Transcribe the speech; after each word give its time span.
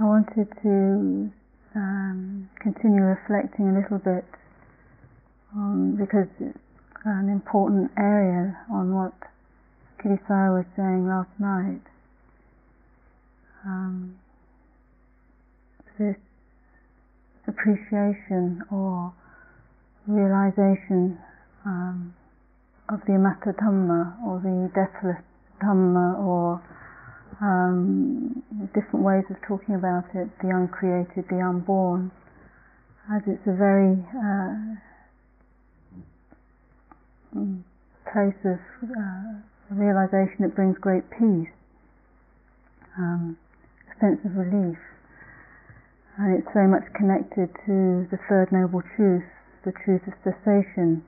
I 0.00 0.04
wanted 0.04 0.46
to 0.62 1.32
um, 1.74 2.48
continue 2.60 3.02
reflecting 3.02 3.66
a 3.68 3.80
little 3.80 3.98
bit 3.98 4.24
on, 5.56 5.96
because 5.96 6.28
it's 6.38 6.56
an 7.04 7.28
important 7.28 7.90
area 7.98 8.56
on 8.70 8.94
what 8.94 9.12
Kittisaro 9.98 10.58
was 10.58 10.66
saying 10.76 11.08
last 11.08 11.30
night. 11.40 11.82
Um, 13.66 14.14
this 15.98 16.14
appreciation 17.48 18.62
or 18.70 19.12
realization 20.06 21.18
um, 21.66 22.14
of 22.88 23.00
the 23.08 23.14
amata 23.14 23.52
Dhamma 23.60 24.14
or 24.24 24.38
the 24.38 24.70
deathless 24.72 25.24
Dhamma 25.60 26.20
or 26.20 26.62
um, 27.40 28.42
different 28.74 29.04
ways 29.04 29.24
of 29.30 29.36
talking 29.46 29.74
about 29.74 30.04
it, 30.14 30.28
the 30.42 30.50
uncreated, 30.50 31.24
the 31.30 31.40
unborn, 31.40 32.10
as 33.14 33.22
it's 33.26 33.46
a 33.46 33.54
very 33.54 33.94
uh, 33.94 34.54
mm, 37.36 37.62
place 38.12 38.38
of 38.44 38.58
uh, 38.82 39.38
realization 39.70 40.42
that 40.42 40.54
brings 40.54 40.76
great 40.78 41.08
peace, 41.10 41.52
um, 42.98 43.36
a 43.86 43.94
sense 44.00 44.18
of 44.24 44.34
relief. 44.34 44.78
And 46.18 46.36
it's 46.36 46.50
very 46.52 46.66
much 46.66 46.82
connected 46.98 47.54
to 47.66 48.08
the 48.10 48.18
third 48.28 48.50
noble 48.50 48.82
truth, 48.96 49.22
the 49.64 49.72
truth 49.84 50.02
of 50.10 50.14
cessation, 50.26 51.04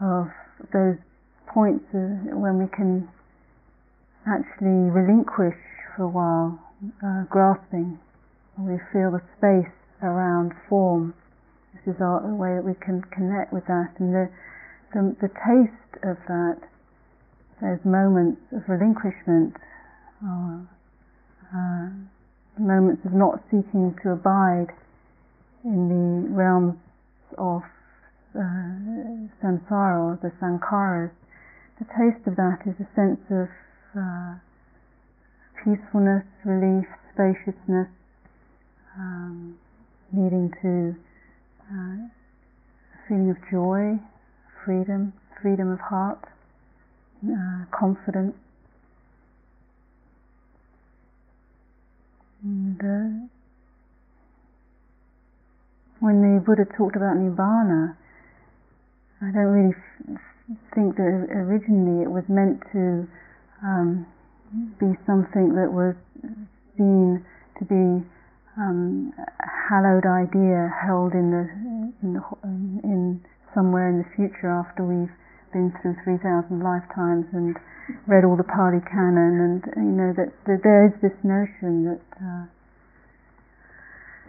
of 0.00 0.28
those 0.72 0.96
points 1.52 1.84
when 1.92 2.58
we 2.58 2.68
can 2.74 3.08
actually 4.26 4.90
relinquish 4.90 5.58
for 5.94 6.02
a 6.04 6.08
while 6.10 6.58
uh, 7.02 7.24
grasping. 7.30 7.98
We 8.58 8.76
feel 8.92 9.12
the 9.12 9.22
space 9.38 9.72
around 10.02 10.52
form. 10.68 11.14
This 11.72 11.94
is 11.94 12.00
our, 12.00 12.20
the 12.26 12.34
way 12.34 12.56
that 12.56 12.64
we 12.64 12.74
can 12.84 13.02
connect 13.14 13.52
with 13.52 13.64
that. 13.66 13.94
And 13.98 14.12
the, 14.12 14.28
the, 14.92 15.16
the 15.20 15.28
taste 15.28 16.04
of 16.04 16.16
that, 16.26 16.58
those 17.60 17.80
moments 17.84 18.40
of 18.52 18.66
relinquishment, 18.68 19.54
uh, 20.24 20.64
uh, 21.54 21.88
moments 22.58 23.04
of 23.04 23.12
not 23.12 23.40
seeking 23.50 23.94
to 24.02 24.12
abide 24.12 24.72
in 25.64 25.88
the 25.88 26.34
realms 26.34 26.76
of 27.38 27.62
uh, 28.34 28.40
samsara 29.40 30.00
or 30.00 30.18
the 30.22 30.32
sankharas, 30.40 31.12
the 31.78 31.84
taste 31.92 32.26
of 32.26 32.36
that 32.36 32.64
is 32.64 32.74
a 32.80 32.88
sense 32.96 33.20
of 33.30 33.48
peacefulness, 35.64 36.24
relief, 36.44 36.86
spaciousness, 37.12 37.88
um, 38.98 39.58
leading 40.12 40.52
to 40.62 40.94
uh, 41.72 42.06
a 42.06 43.08
feeling 43.08 43.30
of 43.30 43.36
joy, 43.50 43.98
freedom, 44.64 45.12
freedom 45.42 45.72
of 45.72 45.80
heart, 45.80 46.18
uh, 47.24 47.64
confidence. 47.76 48.34
And, 52.42 52.80
uh, 52.80 53.26
when 55.98 56.20
the 56.20 56.40
Buddha 56.40 56.64
talked 56.76 56.94
about 56.94 57.16
Nibbana, 57.16 57.96
I 59.22 59.32
don't 59.32 59.50
really 59.50 59.74
f- 59.74 60.20
think 60.74 60.96
that 60.96 61.26
originally 61.32 62.04
it 62.04 62.10
was 62.10 62.24
meant 62.28 62.60
to 62.72 63.08
um, 63.66 64.06
be 64.78 64.94
something 65.04 65.58
that 65.58 65.66
was 65.66 65.98
seen 66.78 67.18
to 67.58 67.64
be 67.66 68.06
um, 68.56 69.12
a 69.18 69.50
hallowed 69.68 70.06
idea 70.06 70.70
held 70.70 71.12
in 71.12 71.34
the, 71.34 71.44
in 72.06 72.14
the 72.14 72.22
in 72.86 73.20
somewhere 73.52 73.90
in 73.90 73.98
the 73.98 74.08
future 74.14 74.48
after 74.48 74.86
we've 74.86 75.12
been 75.52 75.72
through 75.82 75.96
3,000 76.04 76.62
lifetimes 76.62 77.26
and 77.32 77.56
read 78.06 78.24
all 78.24 78.36
the 78.36 78.46
Pali 78.46 78.78
Canon 78.86 79.40
and 79.42 79.60
you 79.76 79.94
know 79.96 80.12
that, 80.14 80.30
that 80.46 80.60
there 80.62 80.86
is 80.86 80.94
this 81.02 81.16
notion 81.24 81.90
that 81.90 82.04
uh, 82.22 82.44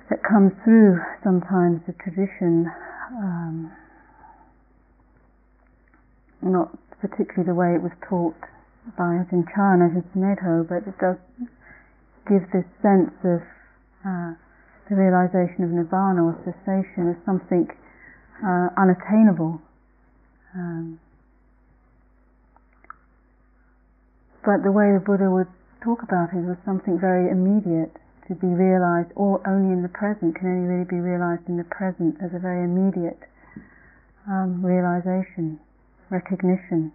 that 0.09 0.23
comes 0.23 0.53
through 0.63 0.99
sometimes 1.23 1.81
the 1.85 1.93
tradition, 1.99 2.71
um, 3.11 3.71
not 6.41 6.71
particularly 7.01 7.43
the 7.45 7.53
way 7.53 7.75
it 7.75 7.83
was 7.83 7.91
taught 8.07 8.39
by 8.95 9.19
Ajahn 9.19 9.43
Chah 9.51 9.73
and 9.75 9.81
Ajahn 9.83 10.05
Sumedho, 10.13 10.67
but 10.67 10.87
it 10.87 10.95
does 11.01 11.17
give 12.29 12.43
this 12.53 12.67
sense 12.81 13.11
of 13.23 13.41
uh, 14.05 14.31
the 14.89 14.95
realization 14.95 15.63
of 15.63 15.71
nirvana 15.71 16.23
or 16.23 16.35
cessation 16.45 17.11
as 17.11 17.17
something 17.25 17.67
uh, 18.43 18.69
unattainable. 18.77 19.59
Um, 20.55 20.99
but 24.45 24.63
the 24.63 24.71
way 24.71 24.95
the 24.95 25.03
Buddha 25.03 25.27
would 25.29 25.51
talk 25.83 26.03
about 26.03 26.31
it 26.31 26.43
was 26.47 26.57
something 26.63 26.99
very 26.99 27.29
immediate 27.29 27.91
to 28.27 28.35
be 28.35 28.47
realized 28.47 29.11
or 29.15 29.39
only 29.47 29.71
in 29.71 29.83
the 29.83 29.91
present, 29.91 30.35
can 30.35 30.47
only 30.47 30.67
really 30.67 30.87
be 30.87 30.99
realized 30.99 31.47
in 31.47 31.55
the 31.55 31.67
present 31.67 32.15
as 32.23 32.31
a 32.35 32.39
very 32.39 32.63
immediate 32.63 33.19
um, 34.27 34.59
realization, 34.63 35.59
recognition. 36.09 36.91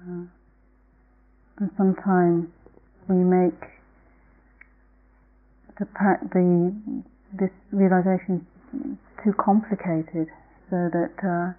Uh, 0.00 0.24
and 1.60 1.70
sometimes 1.76 2.48
we 3.08 3.16
make 3.16 3.60
the, 5.78 5.86
the 6.32 6.72
this 7.36 7.50
realization 7.70 8.46
too 9.22 9.32
complicated 9.36 10.28
so 10.70 10.88
that 10.88 11.12
uh, 11.20 11.52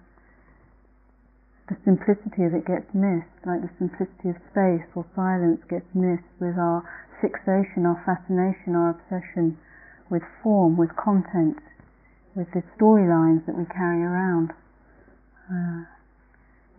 the 1.68 1.76
simplicity 1.84 2.42
of 2.42 2.54
it 2.54 2.66
gets 2.66 2.90
missed, 2.92 3.30
like 3.46 3.62
the 3.62 3.70
simplicity 3.78 4.34
of 4.34 4.36
space 4.50 4.84
or 4.98 5.06
silence 5.14 5.62
gets 5.70 5.86
missed 5.94 6.26
with 6.40 6.58
our 6.58 6.82
fixation, 7.22 7.86
our 7.86 8.02
fascination, 8.02 8.74
our 8.74 8.98
obsession 8.98 9.56
with 10.10 10.22
form, 10.42 10.76
with 10.76 10.90
content, 10.96 11.56
with 12.34 12.50
the 12.52 12.62
storylines 12.74 13.46
that 13.46 13.56
we 13.56 13.64
carry 13.70 14.02
around. 14.02 14.50
Uh, 15.46 15.86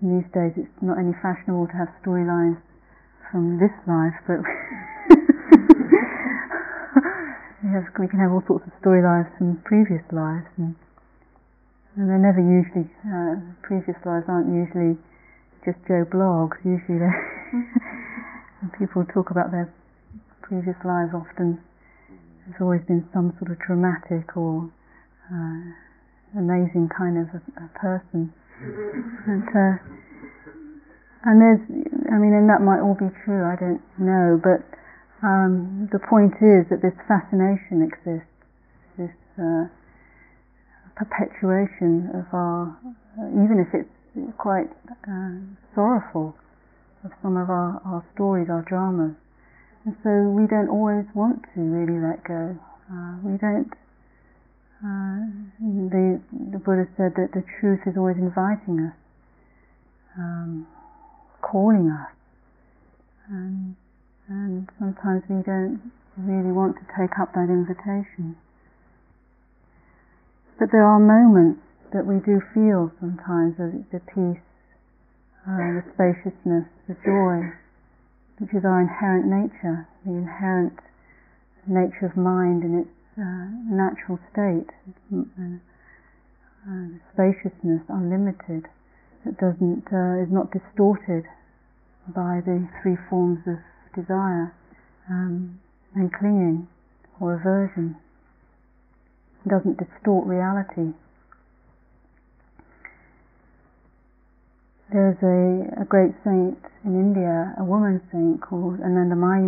these 0.03 0.27
days 0.35 0.51
it's 0.59 0.79
not 0.83 0.99
any 0.99 1.15
fashionable 1.23 1.67
to 1.71 1.75
have 1.79 1.87
storylines 2.03 2.59
from 3.31 3.57
this 3.57 3.71
life, 3.87 4.17
but 4.27 4.43
we, 7.63 7.69
have, 7.71 7.87
we 7.99 8.07
can 8.11 8.19
have 8.19 8.31
all 8.35 8.43
sorts 8.45 8.67
of 8.67 8.73
storylines 8.83 9.31
from 9.37 9.57
previous 9.63 10.03
lives, 10.11 10.47
and, 10.59 10.75
and 11.95 12.09
they're 12.11 12.19
never 12.19 12.43
usually, 12.43 12.89
uh, 13.07 13.39
previous 13.63 13.97
lives 14.05 14.27
aren't 14.27 14.51
usually 14.51 14.99
just 15.63 15.79
Joe 15.87 16.03
Bloggs, 16.03 16.59
usually 16.67 16.99
they 16.99 17.15
people 18.79 19.05
talk 19.13 19.31
about 19.31 19.51
their 19.51 19.71
previous 20.43 20.77
lives 20.83 21.15
often 21.15 21.63
there's 22.45 22.59
always 22.61 22.81
been 22.87 23.07
some 23.13 23.33
sort 23.39 23.51
of 23.51 23.59
dramatic 23.59 24.35
or 24.35 24.69
uh, 25.31 25.63
amazing 26.35 26.89
kind 26.91 27.17
of 27.17 27.27
a, 27.31 27.41
a 27.63 27.69
person. 27.79 28.33
And, 28.61 29.47
uh, 29.49 29.75
and 31.25 31.35
there's, 31.41 31.63
I 32.11 32.17
mean, 32.19 32.33
and 32.35 32.49
that 32.49 32.61
might 32.61 32.79
all 32.83 32.95
be 32.95 33.09
true, 33.23 33.43
I 33.47 33.55
don't 33.55 33.81
know, 33.97 34.39
but 34.41 34.61
um, 35.23 35.89
the 35.91 35.99
point 35.99 36.35
is 36.43 36.67
that 36.69 36.83
this 36.83 36.95
fascination 37.07 37.81
exists, 37.81 38.29
this 38.97 39.15
uh, 39.39 39.71
perpetuation 40.95 42.11
of 42.13 42.27
our, 42.33 42.77
even 43.31 43.63
if 43.63 43.73
it's 43.73 43.89
quite 44.37 44.69
uh, 45.07 45.41
sorrowful, 45.73 46.35
of 47.03 47.11
some 47.21 47.35
of 47.35 47.49
our, 47.49 47.81
our 47.83 48.05
stories, 48.15 48.47
our 48.49 48.63
dramas. 48.63 49.15
And 49.85 49.95
so 50.03 50.31
we 50.31 50.47
don't 50.47 50.69
always 50.69 51.03
want 51.13 51.43
to 51.55 51.59
really 51.59 51.99
let 51.99 52.23
go. 52.23 52.55
Uh, 52.87 53.19
we 53.23 53.35
don't. 53.37 53.67
Uh, 54.83 55.31
the, 55.63 56.19
the 56.51 56.59
Buddha 56.59 56.85
said 56.97 57.15
that 57.15 57.31
the 57.31 57.43
truth 57.59 57.79
is 57.87 57.95
always 57.95 58.17
inviting 58.17 58.91
us, 58.91 58.97
um, 60.19 60.67
calling 61.41 61.87
us, 61.87 62.11
and, 63.29 63.75
and 64.27 64.67
sometimes 64.77 65.23
we 65.29 65.39
don't 65.43 65.79
really 66.17 66.51
want 66.51 66.75
to 66.75 66.85
take 66.99 67.15
up 67.15 67.31
that 67.31 67.47
invitation. 67.47 68.35
But 70.59 70.69
there 70.71 70.83
are 70.83 70.99
moments 70.99 71.63
that 71.93 72.05
we 72.05 72.19
do 72.19 72.43
feel 72.53 72.91
sometimes 72.99 73.55
the, 73.55 73.87
the 73.91 74.03
peace, 74.11 74.43
uh, 75.47 75.79
the 75.79 75.83
spaciousness, 75.95 76.67
the 76.91 76.95
joy 77.07 77.55
which 78.39 78.53
is 78.53 78.65
our 78.65 78.81
inherent 78.81 79.25
nature, 79.29 79.87
the 80.05 80.11
inherent 80.11 80.73
nature 81.67 82.11
of 82.11 82.17
mind 82.17 82.63
in 82.63 82.79
its 82.79 82.92
uh, 83.17 83.47
natural 83.69 84.19
state, 84.31 84.69
uh, 85.13 85.57
uh, 86.65 86.87
spaciousness, 87.13 87.81
unlimited, 87.89 88.65
that 89.25 89.37
doesn't 89.37 89.87
uh, 89.91 90.21
is 90.21 90.31
not 90.31 90.51
distorted 90.51 91.25
by 92.07 92.41
the 92.45 92.67
three 92.81 92.97
forms 93.09 93.39
of 93.47 93.59
desire. 93.95 94.53
Um, 95.09 95.59
and 95.95 96.11
clinging 96.11 96.67
or 97.19 97.35
aversion. 97.35 97.95
It 99.45 99.49
doesn't 99.49 99.77
distort 99.77 100.25
reality. 100.25 100.93
There's 104.91 105.17
a, 105.23 105.81
a 105.81 105.85
great 105.85 106.13
saint 106.23 106.57
in 106.85 106.93
India, 106.93 107.53
a 107.57 107.63
woman 107.63 108.01
saint 108.11 108.41
called 108.41 108.79
Anandamayi 108.79 109.47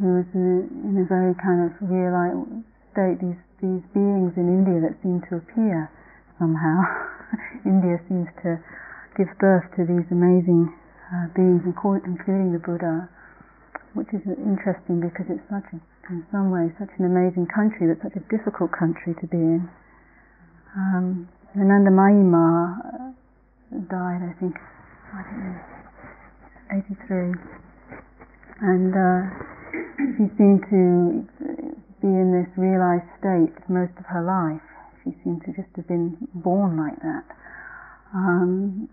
Who 0.00 0.24
was 0.24 0.28
in 0.32 0.96
a 0.96 1.04
very 1.04 1.36
kind 1.36 1.68
of 1.68 1.76
realized 1.84 2.64
state, 2.96 3.20
these, 3.20 3.36
these 3.60 3.84
beings 3.92 4.32
in 4.40 4.48
India 4.48 4.80
that 4.80 4.96
seem 5.04 5.20
to 5.28 5.38
appear 5.38 5.92
somehow. 6.40 6.80
India 7.68 8.00
seems 8.08 8.26
to 8.42 8.56
give 9.14 9.28
birth 9.38 9.68
to 9.76 9.84
these 9.84 10.08
amazing 10.08 10.72
uh, 11.12 11.28
beings, 11.36 11.62
including 11.68 12.56
the 12.56 12.62
Buddha, 12.64 13.12
which 13.92 14.08
is 14.16 14.24
interesting 14.24 15.04
because 15.04 15.28
it's 15.28 15.44
such, 15.52 15.68
a, 15.74 15.78
in 16.08 16.24
some 16.32 16.48
ways, 16.48 16.72
such 16.80 16.90
an 16.98 17.04
amazing 17.04 17.46
country, 17.52 17.92
but 17.92 18.00
such 18.00 18.16
a 18.16 18.24
difficult 18.32 18.72
country 18.72 19.12
to 19.20 19.26
be 19.28 19.36
in. 19.36 19.68
Um, 20.74 21.28
Anandamayi 21.52 22.22
Ma 22.22 22.78
died, 23.90 24.22
I 24.22 24.32
think, 24.38 24.56
I 25.12 25.20
don't 25.28 25.44
know, 25.44 25.60
83. 26.88 27.69
And 28.60 28.92
uh, 28.92 29.20
she 30.16 30.28
seemed 30.36 30.62
to 30.68 31.24
be 32.00 32.08
in 32.08 32.28
this 32.32 32.48
realized 32.56 33.08
state 33.16 33.56
most 33.68 33.92
of 33.96 34.04
her 34.12 34.20
life. 34.20 34.60
She 35.04 35.16
seemed 35.24 35.40
to 35.48 35.52
just 35.56 35.72
have 35.76 35.88
been 35.88 36.16
born 36.34 36.76
like 36.76 37.00
that. 37.00 37.24
Um, 38.12 38.88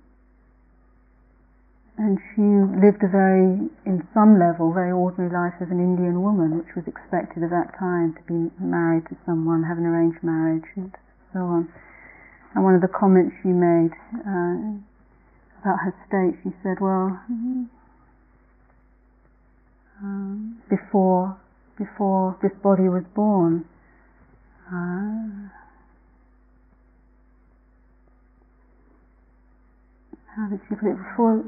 and 1.97 2.19
she 2.31 2.45
lived 2.79 3.01
a 3.01 3.09
very, 3.09 3.67
in 3.89 4.07
some 4.13 4.37
level, 4.37 4.71
very 4.71 4.93
ordinary 4.93 5.33
life 5.33 5.57
as 5.59 5.67
an 5.73 5.81
Indian 5.81 6.21
woman, 6.21 6.55
which 6.55 6.71
was 6.77 6.85
expected 6.85 7.41
at 7.43 7.49
that 7.49 7.73
time 7.79 8.13
to 8.13 8.23
be 8.29 8.53
married 8.61 9.03
to 9.09 9.17
someone, 9.25 9.63
have 9.65 9.81
an 9.81 9.85
arranged 9.89 10.21
marriage, 10.21 10.69
and 10.77 10.93
so 11.33 11.39
on. 11.41 11.67
And 12.53 12.63
one 12.63 12.75
of 12.75 12.81
the 12.81 12.87
comments 12.87 13.35
she 13.41 13.49
made 13.49 13.91
uh, 14.13 14.77
about 15.59 15.81
her 15.83 15.93
state, 16.07 16.37
she 16.45 16.53
said, 16.61 16.77
well, 16.79 17.19
before, 20.69 21.37
before 21.77 22.37
this 22.41 22.51
body 22.63 22.89
was 22.89 23.03
born, 23.15 23.65
uh, 24.67 25.49
how 30.35 30.49
did 30.49 30.59
she 30.69 30.75
put 30.75 30.91
it? 30.91 30.97
Before 30.97 31.43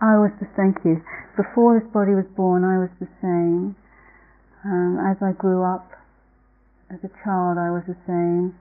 I 0.00 0.14
was 0.18 0.30
the 0.40 0.46
thank 0.56 0.76
you. 0.84 1.02
Before 1.36 1.78
this 1.78 1.88
body 1.92 2.12
was 2.12 2.26
born, 2.36 2.62
I 2.62 2.78
was 2.78 2.90
the 3.00 3.08
same. 3.20 3.74
Um, 4.64 4.98
as 5.02 5.16
I 5.22 5.32
grew 5.32 5.62
up 5.62 5.90
as 6.90 6.98
a 7.02 7.10
child, 7.24 7.58
I 7.58 7.70
was 7.70 7.82
the 7.86 7.98
same 8.06 8.54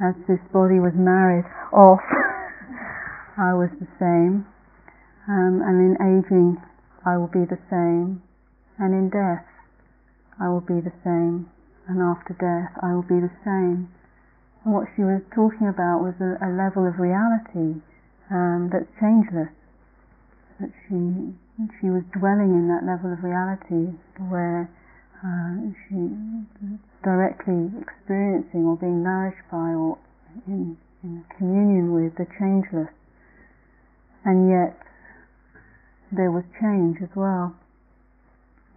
as 0.00 0.14
this 0.30 0.38
body 0.52 0.78
was 0.78 0.94
married 0.94 1.44
off, 1.74 2.02
I 3.38 3.50
was 3.54 3.70
the 3.82 3.90
same. 3.98 4.46
Um, 5.26 5.60
and 5.60 5.76
in 5.82 5.94
aging, 5.98 6.56
I 7.04 7.18
will 7.18 7.28
be 7.28 7.44
the 7.44 7.58
same. 7.68 8.22
And 8.78 8.94
in 8.94 9.10
death, 9.10 9.46
I 10.40 10.48
will 10.48 10.62
be 10.62 10.80
the 10.80 10.94
same. 11.02 11.50
And 11.88 11.98
after 12.02 12.34
death, 12.34 12.78
I 12.82 12.94
will 12.94 13.06
be 13.06 13.18
the 13.18 13.34
same. 13.42 13.90
And 14.64 14.74
what 14.74 14.86
she 14.94 15.02
was 15.02 15.22
talking 15.34 15.66
about 15.66 16.02
was 16.02 16.14
a, 16.20 16.38
a 16.38 16.50
level 16.54 16.86
of 16.86 16.98
reality 16.98 17.82
um, 18.30 18.70
that's 18.70 18.88
changeless. 19.00 19.50
That 20.60 20.70
she 20.86 21.34
she 21.80 21.90
was 21.90 22.06
dwelling 22.14 22.54
in 22.54 22.70
that 22.70 22.86
level 22.86 23.10
of 23.10 23.18
reality 23.26 23.98
where 24.30 24.70
uh, 25.26 25.74
she 25.88 25.98
directly 27.02 27.70
experiencing 27.82 28.62
or 28.62 28.76
being 28.76 29.02
nourished 29.02 29.42
by 29.50 29.74
or 29.74 29.98
in, 30.46 30.78
in 31.02 31.24
communion 31.36 31.90
with 31.90 32.14
the 32.14 32.26
changeless. 32.38 32.94
And 34.24 34.50
yet 34.50 34.78
there 36.12 36.30
was 36.30 36.44
change 36.60 36.98
as 37.02 37.10
well. 37.16 37.56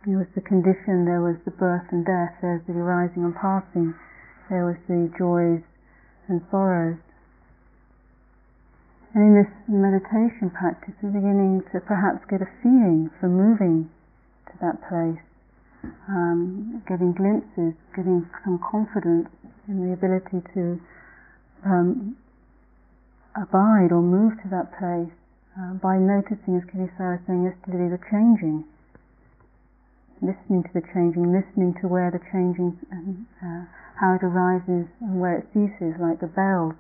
There 0.06 0.18
was 0.18 0.28
the 0.34 0.42
condition, 0.42 1.06
there 1.06 1.22
was 1.22 1.38
the 1.46 1.52
birth 1.52 1.86
and 1.92 2.06
death, 2.06 2.42
there 2.42 2.58
was 2.58 2.66
the 2.66 2.74
arising 2.74 3.24
and 3.24 3.36
passing, 3.36 3.94
there 4.50 4.66
was 4.66 4.78
the 4.90 5.12
joys 5.14 5.62
and 6.28 6.42
sorrows. 6.50 6.98
And 9.14 9.22
in 9.22 9.34
this 9.36 9.52
meditation 9.68 10.50
practice, 10.50 10.96
we're 11.04 11.14
beginning 11.14 11.62
to 11.74 11.80
perhaps 11.82 12.26
get 12.26 12.42
a 12.42 12.50
feeling 12.64 13.12
for 13.20 13.28
moving 13.28 13.92
to 14.48 14.54
that 14.62 14.82
place 14.88 15.22
um, 16.08 16.84
getting 16.88 17.14
glimpses, 17.14 17.74
getting 17.96 18.30
some 18.44 18.60
confidence 18.60 19.30
in 19.68 19.88
the 19.88 19.94
ability 19.94 20.42
to 20.54 20.80
um, 21.66 22.18
abide 23.36 23.92
or 23.92 24.02
move 24.02 24.34
to 24.44 24.50
that 24.50 24.70
place 24.78 25.14
uh, 25.58 25.74
by 25.82 25.98
noticing, 25.98 26.58
as 26.58 26.64
Kittisaro 26.70 27.18
was 27.18 27.24
saying 27.28 27.44
yesterday, 27.44 27.90
the 27.90 28.02
changing, 28.10 28.64
listening 30.22 30.62
to 30.62 30.70
the 30.74 30.86
changing, 30.94 31.34
listening 31.34 31.74
to 31.82 31.90
where 31.90 32.14
the 32.14 32.22
changing, 32.30 32.78
uh, 33.42 33.66
how 33.98 34.14
it 34.14 34.24
arises 34.24 34.86
and 35.02 35.20
where 35.20 35.42
it 35.42 35.46
ceases, 35.50 35.98
like 35.98 36.22
the 36.22 36.30
bells, 36.30 36.78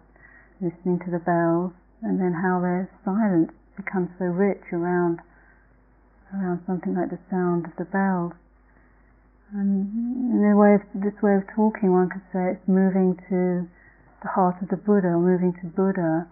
listening 0.62 1.02
to 1.02 1.10
the 1.10 1.22
bells, 1.22 1.74
and 2.06 2.22
then 2.22 2.34
how 2.38 2.62
their 2.62 2.86
silence 3.04 3.50
becomes 3.76 4.10
so 4.18 4.26
rich 4.26 4.62
around 4.72 5.20
around 6.32 6.62
something 6.66 6.96
like 6.96 7.10
the 7.10 7.20
sound 7.30 7.66
of 7.66 7.76
the 7.76 7.84
bells. 7.84 8.32
And 9.52 9.92
in 10.32 10.48
a 10.48 10.56
way 10.56 10.80
of, 10.80 10.82
this 10.96 11.18
way 11.20 11.36
of 11.36 11.44
talking, 11.52 11.92
one 11.92 12.08
could 12.08 12.24
say 12.32 12.56
it's 12.56 12.68
moving 12.72 13.20
to 13.28 13.68
the 14.24 14.30
heart 14.32 14.56
of 14.62 14.70
the 14.70 14.80
Buddha, 14.80 15.12
or 15.12 15.20
moving 15.20 15.52
to 15.60 15.68
Buddha. 15.68 16.30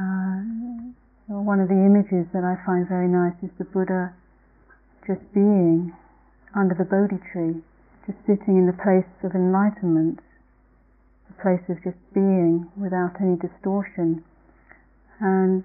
Uh, 0.00 0.96
one 1.28 1.60
of 1.60 1.68
the 1.68 1.76
images 1.76 2.24
that 2.32 2.40
I 2.40 2.56
find 2.64 2.88
very 2.88 3.08
nice 3.08 3.36
is 3.42 3.50
the 3.58 3.68
Buddha 3.68 4.14
just 5.04 5.20
being 5.34 5.92
under 6.54 6.74
the 6.74 6.84
Bodhi 6.84 7.20
tree, 7.32 7.62
just 8.06 8.18
sitting 8.26 8.58
in 8.58 8.66
the 8.66 8.76
place 8.76 9.08
of 9.24 9.34
enlightenment, 9.34 10.20
the 11.28 11.36
place 11.40 11.64
of 11.68 11.82
just 11.82 11.98
being 12.12 12.68
without 12.76 13.16
any 13.20 13.36
distortion. 13.36 14.24
And 15.20 15.64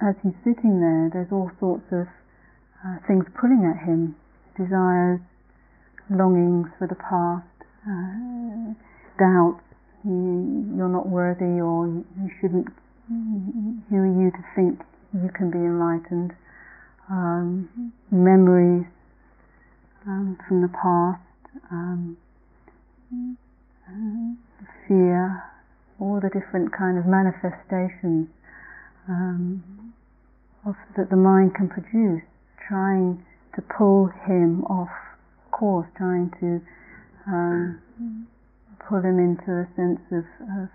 as 0.00 0.16
he's 0.22 0.36
sitting 0.44 0.80
there, 0.80 1.10
there's 1.12 1.32
all 1.32 1.50
sorts 1.60 1.84
of 1.92 2.08
uh, 2.80 2.96
things 3.06 3.24
pulling 3.36 3.68
at 3.68 3.84
him 3.84 4.16
desires, 4.56 5.20
longings 6.08 6.68
for 6.78 6.88
the 6.88 6.96
past, 6.96 7.46
uh, 7.84 8.72
doubts, 9.20 9.64
you, 10.04 10.74
you're 10.76 10.88
not 10.88 11.08
worthy 11.08 11.60
or 11.60 11.86
you 11.86 12.28
shouldn't, 12.40 12.68
who 13.08 13.96
are 13.96 14.06
you 14.06 14.30
to 14.32 14.44
think 14.56 14.80
you 15.12 15.28
can 15.36 15.50
be 15.50 15.58
enlightened, 15.58 16.32
um, 17.10 17.92
memories 18.10 18.86
um, 20.06 20.38
from 20.48 20.62
the 20.62 20.68
past, 20.68 21.20
um, 21.70 22.16
fear, 24.86 25.42
all 25.98 26.20
the 26.20 26.30
different 26.30 26.72
kind 26.76 26.98
of 26.98 27.06
manifestations 27.06 28.28
um, 29.08 29.92
of, 30.66 30.74
that 30.96 31.10
the 31.10 31.16
mind 31.16 31.54
can 31.54 31.68
produce, 31.68 32.22
trying 32.68 33.24
to 33.54 33.62
pull 33.62 34.10
him 34.26 34.64
off 34.64 34.90
course, 35.50 35.86
trying 35.96 36.32
to 36.40 36.60
um, 37.26 38.26
pull 38.88 38.98
him 38.98 39.18
into 39.18 39.52
a 39.52 39.68
sense 39.76 40.00
of 40.10 40.24
of, 40.40 40.68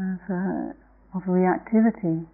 of, 0.00 0.18
uh, 0.30 0.72
of 1.14 1.22
reactivity. 1.28 2.24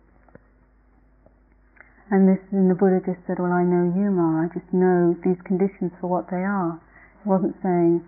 And 2.10 2.24
this, 2.24 2.40
and 2.52 2.70
the 2.70 2.74
Buddha 2.74 3.04
just 3.04 3.20
said, 3.26 3.38
"Well, 3.38 3.52
I 3.52 3.64
know 3.64 3.84
you, 3.84 4.08
Mara. 4.08 4.48
I 4.48 4.54
just 4.56 4.72
know 4.72 5.12
these 5.24 5.36
conditions 5.44 5.92
for 6.00 6.08
what 6.08 6.30
they 6.32 6.40
are." 6.40 6.80
He 7.22 7.28
wasn't 7.28 7.56
saying 7.60 8.00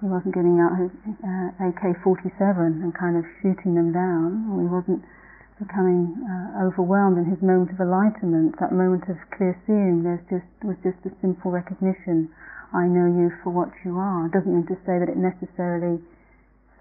he 0.00 0.08
wasn't 0.08 0.34
getting 0.34 0.56
out 0.56 0.80
his 0.80 0.90
uh, 1.20 1.68
AK-47 1.68 2.32
and 2.80 2.96
kind 2.96 3.16
of 3.16 3.28
shooting 3.44 3.76
them 3.76 3.92
down. 3.92 4.48
Or 4.50 4.64
he 4.64 4.68
wasn't 4.72 5.04
becoming 5.60 6.16
uh, 6.24 6.64
overwhelmed 6.64 7.18
in 7.18 7.28
his 7.28 7.42
moment 7.44 7.70
of 7.70 7.78
enlightenment, 7.78 8.58
that 8.58 8.72
moment 8.72 9.04
of 9.12 9.20
clear 9.36 9.54
seeing. 9.68 10.02
There's 10.02 10.24
just 10.32 10.48
was 10.64 10.80
just 10.80 11.04
a 11.04 11.12
simple 11.20 11.52
recognition 11.52 12.32
I 12.72 12.88
know 12.88 13.04
you 13.04 13.30
for 13.44 13.50
what 13.50 13.68
you 13.84 13.98
are. 13.98 14.32
Doesn't 14.32 14.48
mean 14.48 14.66
to 14.66 14.80
say 14.88 14.96
that 14.96 15.12
it 15.12 15.20
necessarily 15.20 16.00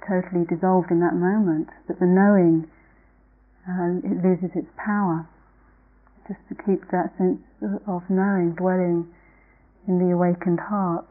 totally 0.07 0.47
dissolved 0.47 0.89
in 0.89 1.03
that 1.03 1.13
moment, 1.13 1.67
but 1.85 1.99
the 1.99 2.07
knowing 2.07 2.65
uh, 3.67 3.99
it 4.01 4.23
loses 4.23 4.55
its 4.55 4.71
power. 4.79 5.27
Just 6.27 6.39
to 6.49 6.55
keep 6.55 6.89
that 6.91 7.11
sense 7.17 7.41
of 7.87 8.03
knowing 8.09 8.53
dwelling 8.53 9.09
in 9.87 9.99
the 9.99 10.13
awakened 10.13 10.59
heart. 10.59 11.09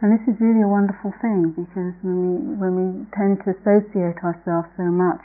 And 0.00 0.14
this 0.14 0.22
is 0.30 0.40
really 0.40 0.62
a 0.62 0.70
wonderful 0.70 1.12
thing 1.20 1.50
because 1.58 1.94
when 2.06 2.18
we, 2.22 2.34
when 2.54 2.72
we 2.78 2.86
tend 3.16 3.42
to 3.42 3.50
associate 3.50 4.22
ourselves 4.22 4.68
so 4.76 4.86
much 4.86 5.22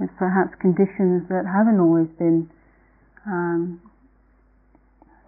with 0.00 0.10
perhaps 0.18 0.50
conditions 0.58 1.28
that 1.28 1.46
haven't 1.46 1.78
always 1.78 2.08
been 2.18 2.50
um, 3.26 3.78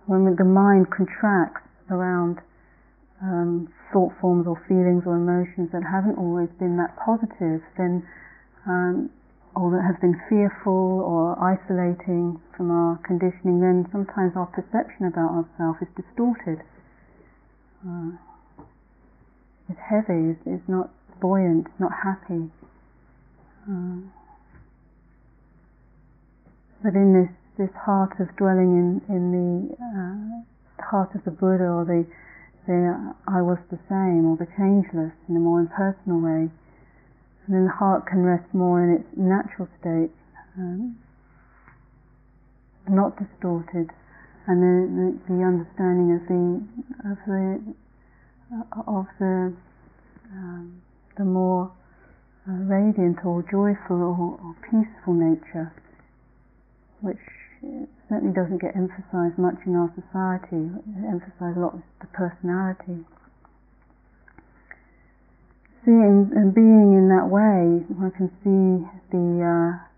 when 0.06 0.34
the 0.34 0.44
mind 0.44 0.90
contracts 0.90 1.62
around 1.90 2.38
um, 3.22 3.70
thought 3.92 4.10
forms 4.20 4.46
or 4.48 4.58
feelings 4.66 5.04
or 5.06 5.14
emotions 5.14 5.70
that 5.70 5.84
haven't 5.86 6.18
always 6.18 6.48
been 6.58 6.76
that 6.76 6.90
positive, 6.98 7.62
then 7.78 8.02
um, 8.66 9.10
or 9.54 9.70
that 9.72 9.84
have 9.84 10.00
been 10.00 10.16
fearful 10.28 11.04
or 11.04 11.36
isolating 11.36 12.40
from 12.56 12.70
our 12.70 12.96
conditioning, 13.04 13.60
then 13.60 13.84
sometimes 13.92 14.32
our 14.36 14.46
perception 14.46 15.06
about 15.06 15.44
ourselves 15.44 15.78
is 15.82 15.88
distorted. 15.92 16.64
Uh, 17.84 18.16
it's 19.68 19.80
heavy, 19.90 20.32
it's, 20.32 20.40
it's, 20.46 20.68
not 20.68 20.90
buoyant, 21.20 21.66
it's 21.66 21.80
not 21.80 21.92
happy. 21.92 22.48
Uh, 23.68 24.08
but 26.82 26.94
in 26.94 27.12
this, 27.12 27.30
this 27.58 27.74
heart 27.76 28.18
of 28.20 28.34
dwelling 28.36 28.72
in, 28.74 28.88
in 29.12 29.22
the 29.30 29.52
uh, 29.76 30.82
heart 30.82 31.14
of 31.14 31.24
the 31.24 31.30
Buddha 31.30 31.68
or 31.68 31.84
the, 31.84 32.06
the 32.66 33.14
I 33.28 33.42
was 33.42 33.58
the 33.70 33.78
same 33.88 34.26
or 34.26 34.36
the 34.36 34.48
changeless 34.56 35.12
in 35.28 35.36
a 35.36 35.40
more 35.40 35.60
impersonal 35.60 36.20
way, 36.20 36.50
then 37.54 37.64
the 37.64 37.72
heart 37.72 38.06
can 38.06 38.22
rest 38.22 38.46
more 38.52 38.82
in 38.82 38.96
its 38.96 39.08
natural 39.16 39.68
state, 39.80 40.10
um, 40.56 40.96
not 42.88 43.18
distorted, 43.18 43.90
and 44.46 44.58
the, 44.62 44.76
the, 44.88 45.34
the, 45.34 45.40
understanding 45.42 46.16
of 46.16 46.22
the 46.26 46.44
of 47.10 47.18
the 47.26 47.74
of 48.86 49.06
the 49.18 49.54
um, 50.32 50.82
the 51.16 51.24
more 51.24 51.70
uh, 52.48 52.52
radiant 52.52 53.24
or 53.24 53.42
joyful 53.42 54.02
or, 54.02 54.40
or, 54.40 54.56
peaceful 54.64 55.14
nature, 55.14 55.72
which 57.00 57.20
certainly 58.08 58.34
doesn't 58.34 58.60
get 58.60 58.74
emphasized 58.74 59.38
much 59.38 59.60
in 59.66 59.76
our 59.76 59.92
society. 59.94 60.72
It 60.72 61.04
emphasizes 61.06 61.56
a 61.56 61.60
lot 61.60 61.78
the 62.00 62.06
personality 62.08 63.04
seeing 65.84 66.30
and 66.34 66.54
being 66.54 66.94
in 66.94 67.08
that 67.08 67.26
way, 67.26 67.82
one 67.90 68.10
can 68.12 68.30
see 68.42 68.86
the 69.10 69.26
uh, 69.42 69.92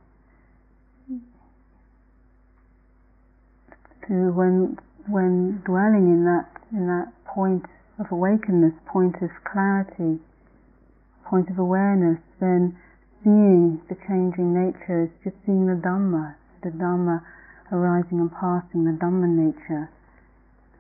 to 4.08 4.32
when 4.32 4.76
when 5.08 5.62
dwelling 5.64 6.08
in 6.08 6.24
that 6.24 6.48
in 6.72 6.86
that 6.86 7.12
point 7.26 7.64
of 7.98 8.10
awakeness, 8.10 8.72
point 8.90 9.14
of 9.22 9.30
clarity, 9.44 10.18
point 11.28 11.48
of 11.50 11.58
awareness, 11.58 12.18
then 12.40 12.76
seeing 13.22 13.80
the 13.88 13.96
changing 14.08 14.52
nature 14.52 15.04
is 15.04 15.10
just 15.22 15.36
seeing 15.46 15.66
the 15.66 15.78
Dhamma, 15.78 16.34
the 16.62 16.70
Dhamma 16.70 17.22
arising 17.72 18.18
and 18.20 18.32
passing, 18.32 18.84
the 18.84 18.96
Dhamma 18.98 19.28
nature, 19.28 19.90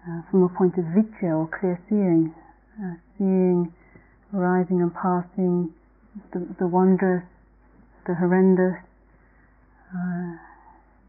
uh, 0.08 0.20
from 0.30 0.42
a 0.42 0.48
point 0.48 0.76
of 0.76 0.84
vidya 0.92 1.32
or 1.32 1.48
clear 1.48 1.80
seeing, 1.88 2.34
uh, 2.82 2.94
seeing 3.16 3.72
arising 4.34 4.82
and 4.82 4.92
passing, 4.92 5.70
the, 6.32 6.42
the 6.58 6.66
wondrous, 6.66 7.22
the 8.06 8.14
horrendous, 8.14 8.82
uh, 9.94 10.34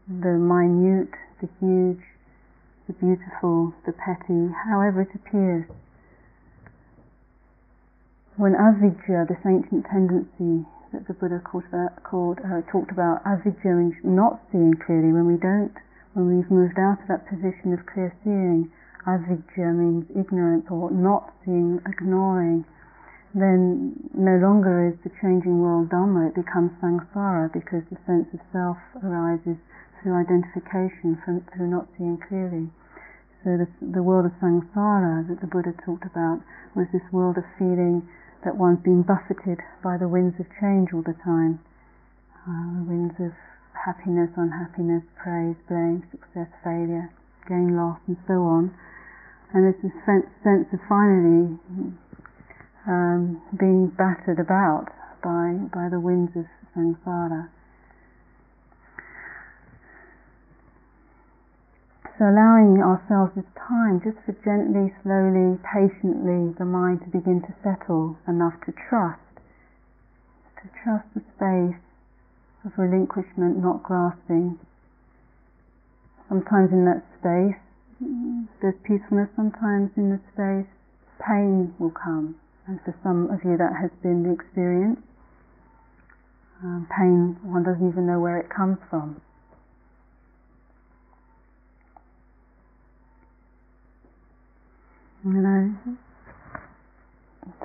the 0.06 0.38
minute, 0.38 1.10
the 1.42 1.48
huge, 1.58 2.02
the 2.86 2.94
beautiful, 2.94 3.74
the 3.84 3.92
petty, 3.92 4.54
however 4.70 5.02
it 5.02 5.12
appears. 5.14 5.66
When 8.36 8.54
avidya, 8.54 9.26
this 9.26 9.42
ancient 9.42 9.86
tendency 9.90 10.68
that 10.92 11.08
the 11.08 11.14
Buddha 11.14 11.42
called, 11.42 11.64
about, 11.68 12.02
called 12.04 12.38
uh, 12.38 12.62
talked 12.70 12.92
about, 12.92 13.26
avidya 13.26 13.74
means 13.74 13.98
not 14.04 14.38
seeing 14.52 14.78
clearly, 14.78 15.10
when 15.10 15.26
we 15.26 15.36
don't, 15.36 15.74
when 16.14 16.30
we've 16.30 16.50
moved 16.50 16.78
out 16.78 17.02
of 17.02 17.08
that 17.08 17.26
position 17.26 17.74
of 17.74 17.82
clear 17.90 18.14
seeing, 18.22 18.70
avidya 19.02 19.74
means 19.74 20.06
ignorance 20.14 20.66
or 20.70 20.90
not 20.90 21.34
seeing, 21.44 21.80
ignoring 21.86 22.64
then 23.36 23.92
no 24.16 24.40
longer 24.40 24.88
is 24.88 24.96
the 25.04 25.12
changing 25.20 25.60
world 25.60 25.92
Dhamma, 25.92 26.32
it 26.32 26.34
becomes 26.34 26.72
samsara 26.80 27.52
because 27.52 27.84
the 27.92 28.00
sense 28.08 28.32
of 28.32 28.40
self 28.48 28.80
arises 29.04 29.60
through 30.00 30.16
identification, 30.16 31.20
from, 31.20 31.44
through 31.52 31.68
not 31.68 31.84
seeing 32.00 32.16
clearly. 32.16 32.72
So 33.44 33.60
the, 33.60 33.68
the 33.84 34.00
world 34.02 34.24
of 34.24 34.32
samsara 34.40 35.28
that 35.28 35.44
the 35.44 35.46
Buddha 35.46 35.76
talked 35.84 36.08
about 36.08 36.40
was 36.72 36.88
this 36.96 37.04
world 37.12 37.36
of 37.36 37.44
feeling 37.60 38.08
that 38.40 38.56
one's 38.56 38.80
being 38.80 39.04
buffeted 39.04 39.60
by 39.84 40.00
the 40.00 40.08
winds 40.08 40.40
of 40.40 40.48
change 40.56 40.96
all 40.96 41.04
the 41.04 41.18
time. 41.20 41.60
Uh, 42.48 42.80
the 42.80 42.86
winds 42.88 43.20
of 43.20 43.36
happiness, 43.84 44.32
unhappiness, 44.40 45.04
praise, 45.20 45.60
blame, 45.68 46.08
success, 46.08 46.48
failure, 46.64 47.12
gain, 47.44 47.76
loss, 47.76 48.00
and 48.08 48.16
so 48.24 48.48
on. 48.48 48.72
And 49.52 49.62
there's 49.62 49.82
this 49.84 49.94
sense 50.06 50.68
of 50.72 50.80
finally 50.88 51.58
um, 52.86 53.42
being 53.58 53.88
battered 53.88 54.38
about 54.38 54.86
by, 55.22 55.58
by 55.74 55.88
the 55.90 55.98
winds 55.98 56.32
of 56.36 56.46
samsara. 56.74 57.48
So 62.18 62.24
allowing 62.24 62.80
ourselves 62.80 63.36
this 63.36 63.44
time 63.60 64.00
just 64.00 64.16
for 64.24 64.32
gently, 64.40 64.88
slowly, 65.04 65.60
patiently 65.60 66.54
the 66.56 66.64
mind 66.64 67.04
to 67.04 67.10
begin 67.12 67.42
to 67.44 67.52
settle 67.60 68.16
enough 68.26 68.56
to 68.64 68.72
trust, 68.72 69.20
to 70.62 70.64
trust 70.80 71.04
the 71.12 71.20
space 71.36 71.76
of 72.64 72.72
relinquishment, 72.78 73.60
not 73.60 73.82
grasping. 73.82 74.58
Sometimes 76.28 76.72
in 76.72 76.86
that 76.86 77.04
space 77.20 77.60
there's 78.62 78.80
peacefulness, 78.82 79.28
sometimes 79.36 79.90
in 79.96 80.08
the 80.08 80.20
space 80.32 80.72
pain 81.20 81.74
will 81.78 81.92
come. 81.92 82.36
And 82.66 82.80
for 82.84 82.94
some 83.02 83.30
of 83.30 83.44
you 83.44 83.56
that 83.56 83.72
has 83.80 83.90
been 84.02 84.24
the 84.24 84.32
experience. 84.32 84.98
Um, 86.62 86.88
pain, 86.90 87.36
one 87.42 87.62
doesn't 87.62 87.86
even 87.86 88.06
know 88.06 88.18
where 88.18 88.38
it 88.38 88.48
comes 88.48 88.78
from. 88.88 89.20
Going 95.22 95.42
to 95.42 95.98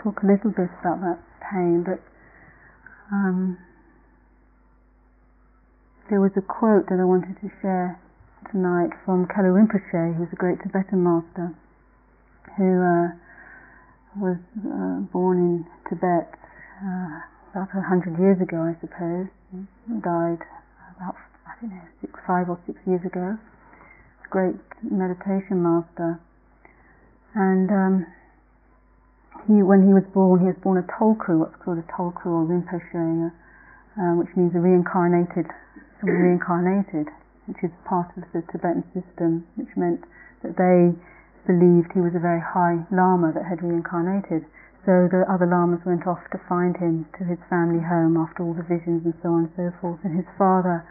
talk 0.01 0.23
a 0.23 0.25
little 0.25 0.49
bit 0.49 0.69
about 0.81 0.99
that 1.01 1.19
pain, 1.39 1.85
but 1.85 2.01
um, 3.11 3.57
there 6.09 6.19
was 6.19 6.31
a 6.35 6.41
quote 6.41 6.89
that 6.89 6.99
I 6.99 7.05
wanted 7.05 7.37
to 7.41 7.49
share 7.61 8.01
tonight 8.51 8.89
from 9.05 9.27
Kalu 9.27 9.53
Rinpoche, 9.53 10.17
who's 10.17 10.27
a 10.33 10.35
great 10.35 10.57
Tibetan 10.63 11.03
master, 11.03 11.53
who 12.57 12.81
uh, 12.81 13.20
was 14.19 14.39
uh, 14.59 15.07
born 15.11 15.37
in 15.39 15.55
Tibet 15.87 16.27
uh, 16.83 17.23
about 17.51 17.71
a 17.71 17.83
hundred 17.83 18.19
years 18.19 18.41
ago, 18.43 18.59
I 18.59 18.75
suppose. 18.83 19.27
He 19.51 19.63
died 20.03 20.43
about 20.95 21.15
I 21.47 21.55
don't 21.61 21.71
know 21.71 21.87
six, 22.01 22.11
five 22.27 22.49
or 22.49 22.59
six 22.67 22.79
years 22.87 23.03
ago. 23.05 23.37
Great 24.29 24.55
meditation 24.83 25.59
master, 25.59 26.19
and 27.35 27.67
um, 27.67 28.07
he 29.47 29.59
when 29.63 29.87
he 29.87 29.91
was 29.91 30.07
born, 30.15 30.39
he 30.39 30.47
was 30.47 30.59
born 30.63 30.79
a 30.79 30.87
Tulku, 30.87 31.39
what's 31.39 31.55
called 31.59 31.79
a 31.79 31.87
Tulku 31.91 32.27
or 32.31 32.47
Rinpoche, 32.47 33.31
uh, 33.99 34.15
which 34.15 34.31
means 34.39 34.55
a 34.55 34.59
reincarnated, 34.63 35.51
reincarnated, 36.03 37.11
which 37.47 37.59
is 37.63 37.71
part 37.83 38.07
of 38.15 38.23
the 38.31 38.39
Tibetan 38.51 38.87
system, 38.95 39.43
which 39.59 39.71
meant 39.75 39.99
that 40.43 40.55
they 40.55 40.95
believed 41.45 41.93
he 41.93 42.01
was 42.01 42.15
a 42.15 42.21
very 42.21 42.41
high 42.41 42.85
Lama 42.91 43.31
that 43.33 43.45
had 43.45 43.63
reincarnated. 43.63 44.45
So 44.85 45.05
the 45.05 45.25
other 45.29 45.45
Lamas 45.45 45.85
went 45.85 46.07
off 46.09 46.25
to 46.33 46.41
find 46.49 46.77
him 46.77 47.05
to 47.17 47.23
his 47.23 47.37
family 47.49 47.85
home 47.85 48.17
after 48.17 48.41
all 48.41 48.57
the 48.57 48.65
visions 48.65 49.05
and 49.05 49.13
so 49.21 49.29
on 49.29 49.45
and 49.45 49.53
so 49.53 49.69
forth. 49.77 50.01
And 50.03 50.17
his 50.17 50.29
father 50.37 50.81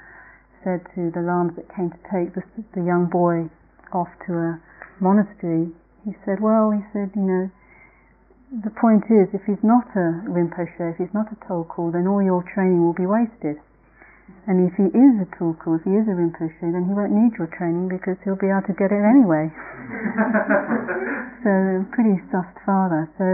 said 0.62 0.86
to 0.94 1.10
the 1.10 1.22
Lamas 1.22 1.56
that 1.56 1.74
came 1.74 1.90
to 1.90 2.02
take 2.06 2.34
the, 2.38 2.42
the 2.74 2.86
young 2.86 3.10
boy 3.10 3.50
off 3.92 4.10
to 4.26 4.32
a 4.38 4.62
monastery, 5.02 5.74
he 6.04 6.14
said, 6.24 6.38
well, 6.38 6.70
he 6.70 6.82
said, 6.94 7.10
you 7.18 7.26
know, 7.26 7.50
the 8.50 8.70
point 8.70 9.06
is, 9.10 9.30
if 9.34 9.42
he's 9.46 9.62
not 9.62 9.86
a 9.94 10.22
Rinpoche, 10.26 10.94
if 10.94 10.98
he's 10.98 11.14
not 11.14 11.30
a 11.30 11.38
Tulku, 11.46 11.92
then 11.92 12.06
all 12.06 12.22
your 12.22 12.42
training 12.42 12.82
will 12.82 12.94
be 12.94 13.06
wasted. 13.06 13.58
And 14.48 14.66
if 14.66 14.74
he 14.74 14.90
is 14.90 15.14
a 15.22 15.28
tulku, 15.38 15.78
if 15.78 15.86
he 15.86 15.94
is 15.94 16.10
a 16.10 16.14
Rinpoche, 16.16 16.58
then 16.58 16.88
he 16.88 16.92
won't 16.96 17.14
need 17.14 17.38
your 17.38 17.46
training 17.54 17.86
because 17.86 18.18
he'll 18.24 18.40
be 18.40 18.50
able 18.50 18.66
to 18.66 18.74
get 18.74 18.90
it 18.90 18.98
anyway. 18.98 19.46
so, 21.44 21.84
pretty 21.94 22.18
stuffed 22.26 22.58
father. 22.66 23.06
So, 23.14 23.24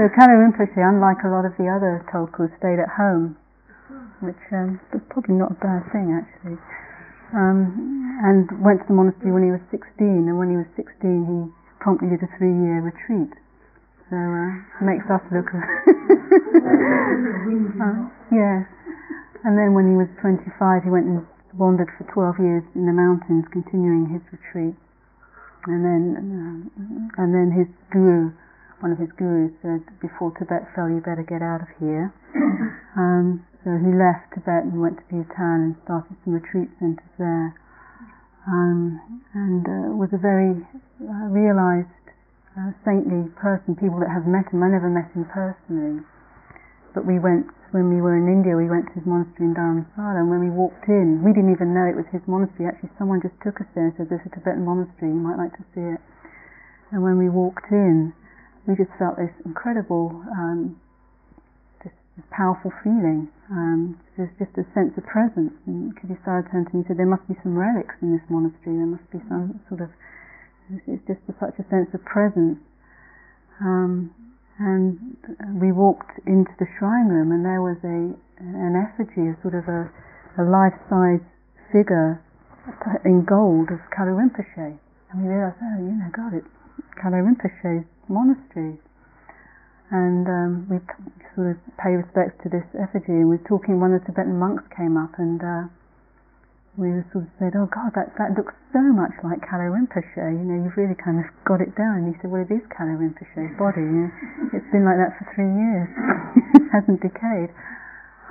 so 0.00 0.02
Kalu 0.16 0.42
Rinpoche, 0.42 0.80
unlike 0.80 1.22
a 1.22 1.30
lot 1.30 1.46
of 1.46 1.54
the 1.54 1.70
other 1.70 2.02
tulkus, 2.10 2.50
stayed 2.58 2.82
at 2.82 2.90
home, 2.98 3.38
which 4.24 4.42
um, 4.50 4.80
was 4.90 5.04
probably 5.12 5.38
not 5.38 5.54
a 5.54 5.58
bad 5.62 5.86
thing 5.94 6.10
actually. 6.10 6.58
Um, 7.34 8.18
and 8.26 8.46
went 8.62 8.82
to 8.82 8.86
the 8.88 8.94
monastery 8.94 9.30
when 9.30 9.42
he 9.42 9.50
was 9.50 9.62
16, 9.70 9.82
and 10.02 10.38
when 10.38 10.50
he 10.50 10.58
was 10.58 10.70
16, 10.78 10.90
he 11.02 11.38
promptly 11.82 12.10
did 12.10 12.22
a 12.22 12.30
three-year 12.38 12.80
retreat. 12.80 13.30
So 14.14 14.22
uh, 14.22 14.86
makes 14.86 15.10
us 15.10 15.26
look. 15.34 15.50
uh, 15.50 15.58
yes. 18.30 18.62
And 19.42 19.58
then 19.58 19.74
when 19.74 19.90
he 19.90 19.98
was 19.98 20.06
25, 20.22 20.86
he 20.86 20.90
went 20.94 21.10
and 21.10 21.26
wandered 21.58 21.90
for 21.98 22.06
12 22.14 22.38
years 22.38 22.62
in 22.78 22.86
the 22.86 22.94
mountains, 22.94 23.42
continuing 23.50 24.06
his 24.14 24.22
retreat. 24.30 24.78
and 25.66 25.82
then 25.82 26.14
uh, 26.14 27.22
and 27.26 27.34
then 27.34 27.50
his 27.58 27.66
guru, 27.90 28.30
one 28.78 28.94
of 28.94 29.02
his 29.02 29.10
gurus 29.18 29.50
said, 29.66 29.82
before 29.98 30.30
Tibet 30.38 30.62
fell, 30.78 30.86
you 30.86 31.02
better 31.02 31.26
get 31.26 31.42
out 31.42 31.66
of 31.66 31.70
here. 31.82 32.14
um, 32.94 33.42
so 33.66 33.74
he 33.82 33.90
left 33.90 34.30
Tibet 34.30 34.62
and 34.62 34.78
went 34.78 35.02
to 35.02 35.04
Bhutan 35.10 35.74
and 35.74 35.76
started 35.82 36.14
some 36.22 36.38
retreat 36.38 36.70
centers 36.78 37.10
there. 37.18 37.58
Um, 38.46 39.00
and 39.34 39.66
uh, 39.66 39.90
was 39.98 40.14
a 40.14 40.22
very 40.22 40.54
uh, 41.02 41.26
realized, 41.34 42.03
uh, 42.54 42.70
saintly 42.84 43.30
person. 43.34 43.74
People 43.74 43.98
that 44.00 44.10
have 44.10 44.26
met 44.26 44.50
him, 44.50 44.62
I 44.62 44.70
never 44.70 44.90
met 44.90 45.10
him 45.12 45.26
personally, 45.26 46.02
but 46.94 47.06
we 47.06 47.18
went 47.18 47.50
when 47.74 47.90
we 47.90 47.98
were 47.98 48.14
in 48.14 48.30
India, 48.30 48.54
we 48.54 48.70
went 48.70 48.86
to 48.86 48.94
his 48.94 49.02
monastery 49.02 49.50
in 49.50 49.54
Dharamsala, 49.58 50.22
and 50.22 50.30
when 50.30 50.38
we 50.38 50.46
walked 50.46 50.86
in, 50.86 51.26
we 51.26 51.34
didn't 51.34 51.50
even 51.50 51.74
know 51.74 51.82
it 51.90 51.98
was 51.98 52.06
his 52.14 52.22
monastery. 52.30 52.70
Actually, 52.70 52.94
someone 52.94 53.18
just 53.18 53.34
took 53.42 53.58
us 53.58 53.66
there 53.74 53.90
and 53.90 53.94
said, 53.98 54.06
"There's 54.06 54.22
a 54.22 54.30
Tibetan 54.30 54.62
monastery. 54.62 55.10
You 55.10 55.18
might 55.18 55.34
like 55.34 55.58
to 55.58 55.66
see 55.74 55.82
it." 55.82 55.98
And 56.94 57.02
when 57.02 57.18
we 57.18 57.26
walked 57.26 57.66
in, 57.74 58.14
we 58.70 58.78
just 58.78 58.94
felt 58.94 59.18
this 59.18 59.34
incredible, 59.42 60.22
um, 60.38 60.78
this, 61.82 61.90
powerful 62.30 62.70
feeling. 62.86 63.26
Um, 63.50 63.98
there's 64.14 64.30
just 64.38 64.54
a 64.54 64.62
sense 64.70 64.94
of 64.94 65.02
presence. 65.02 65.58
And 65.66 65.90
Kittisaro 65.98 66.46
turned 66.46 66.70
to 66.70 66.72
me 66.78 66.86
and 66.86 66.86
said, 66.86 66.96
"There 66.96 67.10
must 67.10 67.26
be 67.26 67.34
some 67.42 67.58
relics 67.58 67.98
in 68.00 68.14
this 68.14 68.22
monastery. 68.30 68.78
There 68.78 68.86
must 68.86 69.10
be 69.10 69.18
some 69.26 69.58
sort 69.66 69.80
of." 69.82 69.90
It's 70.86 71.04
just 71.06 71.20
such 71.40 71.58
a 71.60 71.66
sense 71.68 71.92
of 71.92 72.04
presence. 72.04 72.58
Um, 73.60 74.14
and 74.58 75.16
we 75.60 75.72
walked 75.72 76.18
into 76.26 76.52
the 76.58 76.66
shrine 76.78 77.08
room, 77.08 77.32
and 77.32 77.44
there 77.44 77.60
was 77.60 77.76
a 77.84 78.14
an 78.38 78.74
effigy, 78.74 79.30
a 79.30 79.36
sort 79.42 79.54
of 79.54 79.68
a, 79.68 79.90
a 80.38 80.44
life-size 80.44 81.22
figure 81.70 82.20
in 83.04 83.24
gold 83.24 83.70
of 83.70 83.78
Kalu 83.94 84.14
Rinpoche. 84.16 84.78
And 85.10 85.22
we 85.22 85.28
realized, 85.28 85.56
oh, 85.62 85.78
you 85.78 85.94
know, 85.94 86.10
God, 86.10 86.34
it's 86.34 86.48
Kalu 86.98 87.22
Rinpoche's 87.22 87.86
monastery. 88.08 88.78
And 89.90 90.26
um, 90.26 90.66
we 90.68 90.80
sort 91.36 91.54
of 91.54 91.56
pay 91.78 91.94
respects 91.94 92.34
to 92.42 92.48
this 92.48 92.66
effigy, 92.74 93.14
and 93.22 93.28
we 93.28 93.36
were 93.36 93.48
talking, 93.48 93.78
one 93.78 93.94
of 93.94 94.00
the 94.02 94.06
Tibetan 94.10 94.38
monks 94.38 94.64
came 94.74 94.96
up, 94.96 95.14
and 95.18 95.40
uh, 95.40 95.64
we 96.74 96.90
sort 97.14 97.24
of 97.24 97.30
said, 97.38 97.54
oh 97.54 97.70
God, 97.70 97.94
that, 97.94 98.18
that 98.18 98.34
looks 98.34 98.52
so 98.74 98.82
much 98.82 99.14
like 99.22 99.38
Kalu 99.46 99.70
Rinpoche, 99.70 100.34
you 100.34 100.42
know, 100.42 100.66
you've 100.66 100.74
really 100.74 100.98
kind 100.98 101.22
of 101.22 101.26
got 101.46 101.62
it 101.62 101.70
down. 101.78 102.10
He 102.10 102.18
said, 102.18 102.34
well, 102.34 102.42
it 102.42 102.50
is 102.50 102.66
Kalu 102.74 102.98
Rinpoche's 102.98 103.54
body, 103.54 103.86
you 103.86 104.10
know, 104.10 104.50
it's 104.50 104.66
been 104.74 104.82
like 104.82 104.98
that 104.98 105.14
for 105.14 105.30
three 105.38 105.54
years, 105.54 105.86
it 106.58 106.66
hasn't 106.74 106.98
decayed. 106.98 107.54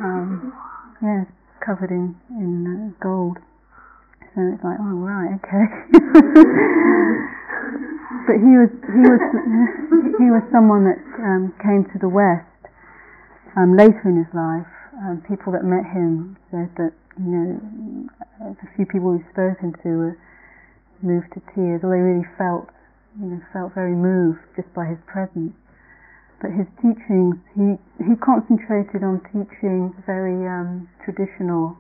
Um, 0.04 0.52
yeah, 1.00 1.24
covered 1.64 1.92
in, 1.92 2.20
in 2.36 2.68
uh, 2.68 2.92
gold. 3.00 3.40
So 4.36 4.42
it's 4.50 4.64
like, 4.66 4.82
oh 4.82 4.98
right, 5.00 5.38
okay. 5.38 5.66
but 8.26 8.42
he 8.42 8.58
was 8.58 8.74
he 8.90 9.06
was 9.06 9.22
he 10.18 10.28
was 10.34 10.42
someone 10.50 10.90
that 10.90 10.98
um, 11.22 11.54
came 11.62 11.86
to 11.94 12.02
the 12.02 12.10
West 12.10 12.50
um, 13.56 13.78
later 13.78 14.02
in 14.10 14.26
his 14.26 14.34
life. 14.34 14.66
Um, 14.98 15.22
people 15.30 15.54
that 15.54 15.62
met 15.62 15.86
him 15.86 16.42
said 16.50 16.74
that 16.82 16.98
you 17.20 17.30
know, 17.30 17.50
the 18.58 18.68
few 18.76 18.86
people 18.86 19.14
we've 19.14 19.32
spoken 19.32 19.74
to 19.84 19.90
were 19.90 20.18
moved 21.02 21.30
to 21.36 21.42
tears, 21.54 21.84
they 21.84 22.02
really 22.02 22.26
felt, 22.38 22.72
you 23.20 23.28
know, 23.28 23.42
felt 23.52 23.76
very 23.76 23.94
moved 23.94 24.42
just 24.56 24.72
by 24.74 24.88
his 24.88 24.98
presence. 25.06 25.54
But 26.42 26.52
his 26.52 26.68
teachings, 26.84 27.40
he 27.56 27.80
he 28.04 28.20
concentrated 28.20 29.04
on 29.04 29.24
teaching 29.32 29.96
very 30.04 30.44
um, 30.44 30.90
traditional 31.06 31.80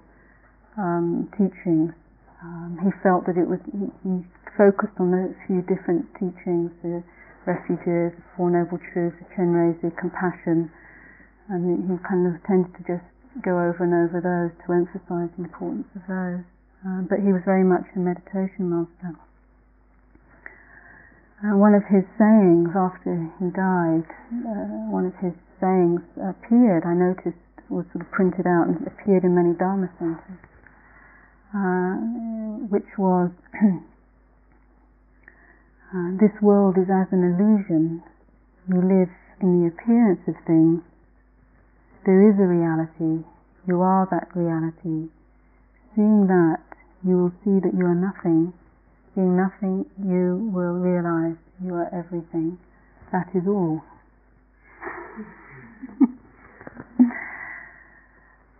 um, 0.78 1.28
teachings. 1.36 1.92
Um, 2.40 2.80
he 2.80 2.92
felt 3.04 3.26
that 3.28 3.36
it 3.36 3.48
was 3.48 3.60
he, 3.72 3.92
he, 4.08 4.24
focused 4.56 4.94
on 5.02 5.10
a 5.12 5.34
few 5.48 5.66
different 5.68 6.08
teachings: 6.16 6.72
the 6.80 7.04
refuges, 7.44 8.16
the 8.16 8.24
Four 8.38 8.52
Noble 8.56 8.80
Truths, 8.94 9.18
the 9.20 9.28
Chenrezig, 9.36 9.98
compassion, 10.00 10.72
and 11.50 11.90
he 11.90 11.98
kind 12.08 12.24
of 12.30 12.40
tended 12.48 12.72
to 12.78 12.82
just 12.88 13.04
go 13.42 13.58
over 13.58 13.82
and 13.82 13.94
over 13.94 14.22
those 14.22 14.54
to 14.62 14.68
emphasize 14.74 15.34
the 15.34 15.50
importance 15.50 15.90
of 15.98 16.06
those. 16.06 16.46
Uh, 16.86 17.02
but 17.08 17.24
he 17.24 17.32
was 17.32 17.42
very 17.48 17.64
much 17.64 17.88
a 17.96 18.00
meditation 18.00 18.70
master. 18.70 19.16
Uh, 21.42 21.58
one 21.58 21.74
of 21.74 21.84
his 21.90 22.04
sayings 22.20 22.70
after 22.76 23.32
he 23.40 23.48
died, 23.52 24.08
uh, 24.48 24.92
one 24.92 25.08
of 25.08 25.16
his 25.24 25.34
sayings 25.60 26.04
appeared, 26.20 26.84
I 26.86 26.94
noticed, 26.94 27.40
was 27.72 27.88
sort 27.92 28.06
of 28.06 28.12
printed 28.12 28.46
out 28.46 28.68
and 28.68 28.86
appeared 28.86 29.24
in 29.24 29.34
many 29.34 29.56
Dharma 29.56 29.90
centers, 29.98 30.44
uh, 31.56 31.96
which 32.68 32.88
was, 33.00 33.32
uh, 35.92 36.10
This 36.20 36.36
world 36.40 36.78
is 36.78 36.92
as 36.92 37.08
an 37.12 37.24
illusion. 37.24 38.04
You 38.68 38.80
live 38.80 39.12
in 39.42 39.64
the 39.64 39.68
appearance 39.68 40.24
of 40.28 40.36
things 40.46 40.84
there 42.06 42.22
is 42.28 42.36
a 42.36 42.44
reality, 42.44 43.24
you 43.68 43.80
are 43.80 44.04
that 44.12 44.28
reality. 44.36 45.08
Seeing 45.96 46.28
that, 46.28 46.60
you 47.00 47.16
will 47.16 47.32
see 47.44 47.60
that 47.64 47.72
you 47.72 47.88
are 47.88 47.96
nothing. 47.96 48.52
Being 49.16 49.38
nothing, 49.38 49.86
you 49.96 50.52
will 50.52 50.76
realize 50.84 51.40
you 51.64 51.76
are 51.76 51.88
everything. 51.96 52.60
That 53.12 53.30
is 53.32 53.48
all. 53.48 53.84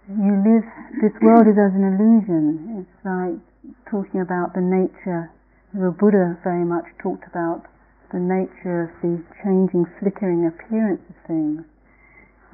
you 0.08 0.34
live, 0.40 0.64
this 1.04 1.12
world 1.20 1.48
is 1.48 1.60
as 1.60 1.76
an 1.76 1.84
illusion. 1.84 2.80
It's 2.80 3.04
like 3.04 3.44
talking 3.92 4.22
about 4.22 4.54
the 4.56 4.62
nature. 4.62 5.32
The 5.74 5.92
Buddha 5.92 6.38
very 6.44 6.64
much 6.64 6.86
talked 7.02 7.28
about 7.28 7.66
the 8.14 8.20
nature 8.20 8.84
of 8.88 8.92
the 9.02 9.22
changing, 9.44 9.86
flickering 10.00 10.46
appearance 10.46 11.02
of 11.10 11.16
things 11.28 11.66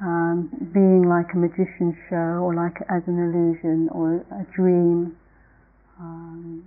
um, 0.00 0.48
being 0.72 1.04
like 1.04 1.28
a 1.34 1.38
magician's 1.38 1.96
show 2.08 2.40
or 2.40 2.56
like 2.56 2.80
as 2.88 3.04
an 3.06 3.20
illusion 3.20 3.88
or 3.92 4.24
a 4.32 4.44
dream. 4.56 5.16
Um, 6.00 6.64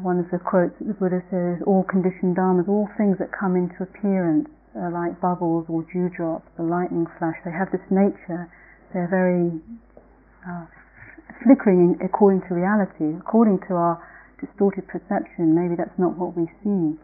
one 0.00 0.18
of 0.18 0.30
the 0.30 0.38
quotes 0.38 0.72
that 0.78 0.88
the 0.88 0.96
Buddha 0.96 1.20
says, 1.28 1.60
all 1.66 1.84
conditioned 1.84 2.38
dharmas, 2.38 2.64
all 2.70 2.88
things 2.96 3.18
that 3.18 3.28
come 3.34 3.58
into 3.58 3.82
appearance 3.82 4.48
are 4.72 4.88
like 4.88 5.20
bubbles 5.20 5.66
or 5.68 5.84
dewdrops 5.92 6.48
or 6.56 6.64
lightning 6.64 7.04
flash. 7.18 7.36
They 7.44 7.52
have 7.52 7.68
this 7.74 7.84
nature. 7.90 8.48
They're 8.94 9.10
very 9.10 9.52
uh, 10.48 10.64
flickering 11.44 11.98
according 12.00 12.48
to 12.48 12.54
reality. 12.54 13.18
According 13.20 13.60
to 13.68 13.74
our 13.76 14.00
distorted 14.40 14.88
perception, 14.88 15.52
maybe 15.52 15.76
that's 15.76 15.98
not 15.98 16.16
what 16.16 16.32
we 16.32 16.48
see. 16.64 16.96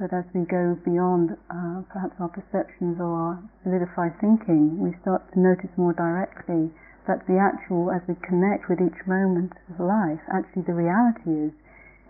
But 0.00 0.16
as 0.16 0.24
we 0.32 0.48
go 0.48 0.80
beyond 0.80 1.36
uh, 1.52 1.84
perhaps 1.92 2.16
our 2.24 2.32
perceptions 2.32 2.96
or 2.96 3.12
our 3.12 3.36
solidified 3.60 4.16
thinking, 4.16 4.80
we 4.80 4.96
start 5.04 5.28
to 5.34 5.38
notice 5.38 5.68
more 5.76 5.92
directly 5.92 6.72
that 7.04 7.28
the 7.28 7.36
actual, 7.36 7.92
as 7.92 8.00
we 8.08 8.16
connect 8.24 8.72
with 8.72 8.80
each 8.80 8.96
moment 9.04 9.52
of 9.68 9.76
life, 9.76 10.24
actually 10.32 10.64
the 10.64 10.72
reality 10.72 11.52
is 11.52 11.52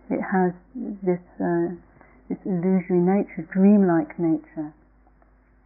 it 0.07 0.23
has 0.23 0.55
this 1.03 1.19
uh, 1.43 1.75
this 2.31 2.39
illusory 2.47 3.03
nature, 3.03 3.43
dreamlike 3.51 4.15
nature. 4.23 4.71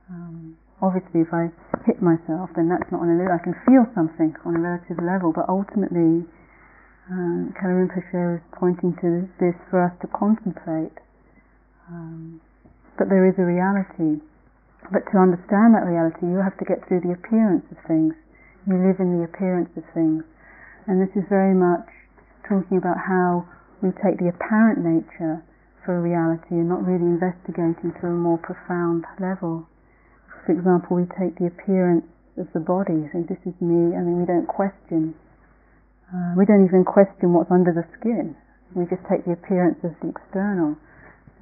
Um, 0.08 0.56
obviously, 0.80 1.28
if 1.28 1.28
I 1.28 1.52
hit 1.84 2.00
myself, 2.00 2.48
then 2.56 2.72
that's 2.72 2.88
not 2.88 3.04
an 3.04 3.20
illusion. 3.20 3.36
I 3.36 3.44
can 3.44 3.56
feel 3.68 3.84
something 3.92 4.32
on 4.48 4.56
a 4.56 4.60
relative 4.64 4.96
level, 4.96 5.28
but 5.28 5.44
ultimately, 5.44 6.24
uh, 7.04 7.52
Rinpoche 7.52 8.40
is 8.40 8.44
pointing 8.56 8.96
to 9.04 9.28
this 9.36 9.60
for 9.68 9.84
us 9.84 9.92
to 10.00 10.08
contemplate 10.08 11.03
um, 11.88 12.40
but 12.98 13.08
there 13.10 13.26
is 13.26 13.34
a 13.38 13.46
reality. 13.46 14.22
But 14.92 15.08
to 15.12 15.16
understand 15.16 15.72
that 15.74 15.88
reality, 15.88 16.28
you 16.28 16.44
have 16.44 16.56
to 16.60 16.66
get 16.68 16.84
through 16.86 17.00
the 17.00 17.16
appearance 17.16 17.64
of 17.72 17.80
things. 17.88 18.14
You 18.68 18.76
live 18.76 19.00
in 19.00 19.16
the 19.16 19.24
appearance 19.24 19.72
of 19.76 19.84
things. 19.96 20.24
And 20.86 21.00
this 21.00 21.12
is 21.16 21.24
very 21.28 21.56
much 21.56 21.88
talking 22.44 22.76
about 22.76 23.00
how 23.00 23.48
we 23.80 23.92
take 24.04 24.20
the 24.20 24.28
apparent 24.28 24.84
nature 24.84 25.40
for 25.84 25.96
a 25.96 26.00
reality 26.00 26.56
and 26.60 26.68
not 26.68 26.84
really 26.84 27.04
investigating 27.04 27.92
to 28.00 28.08
a 28.08 28.16
more 28.16 28.40
profound 28.40 29.04
level. 29.20 29.68
For 30.44 30.52
example, 30.52 30.96
we 30.96 31.08
take 31.16 31.36
the 31.40 31.48
appearance 31.48 32.04
of 32.36 32.48
the 32.52 32.60
body, 32.60 33.08
say, 33.12 33.24
this 33.24 33.40
is 33.48 33.56
me, 33.60 33.96
I 33.96 34.00
mean, 34.04 34.20
we 34.20 34.26
don't 34.28 34.48
question. 34.48 35.16
Uh, 36.12 36.36
we 36.36 36.44
don't 36.44 36.64
even 36.64 36.84
question 36.84 37.32
what's 37.32 37.52
under 37.52 37.72
the 37.72 37.84
skin. 37.96 38.36
We 38.76 38.84
just 38.84 39.04
take 39.08 39.24
the 39.24 39.32
appearance 39.32 39.80
of 39.84 39.96
the 40.04 40.12
external 40.12 40.76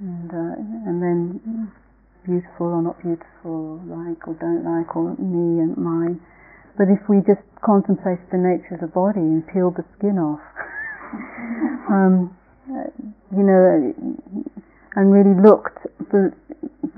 and 0.02 0.30
uh, 0.34 0.58
and 0.90 0.98
then 0.98 1.70
beautiful 2.26 2.74
or 2.74 2.82
not 2.82 2.98
beautiful, 3.02 3.78
like 3.86 4.26
or 4.26 4.34
don't 4.42 4.66
like, 4.66 4.90
or 4.98 5.14
me 5.18 5.62
and 5.62 5.78
mine. 5.78 6.18
But 6.76 6.90
if 6.90 7.06
we 7.08 7.22
just 7.22 7.44
contemplated 7.62 8.26
the 8.34 8.42
nature 8.42 8.74
of 8.74 8.82
the 8.82 8.90
body 8.90 9.22
and 9.22 9.46
peeled 9.46 9.78
the 9.78 9.86
skin 9.98 10.18
off, 10.18 10.42
um, 11.94 12.34
you 13.30 13.44
know, 13.46 13.94
and 14.96 15.06
really 15.12 15.38
looked 15.38 15.86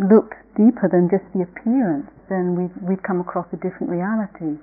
looked 0.01 0.39
deeper 0.57 0.89
than 0.89 1.13
just 1.13 1.27
the 1.37 1.45
appearance, 1.45 2.09
then 2.33 2.57
we 2.57 2.73
we'd 2.81 3.03
come 3.05 3.21
across 3.21 3.47
a 3.53 3.61
different 3.61 3.93
reality, 3.93 4.57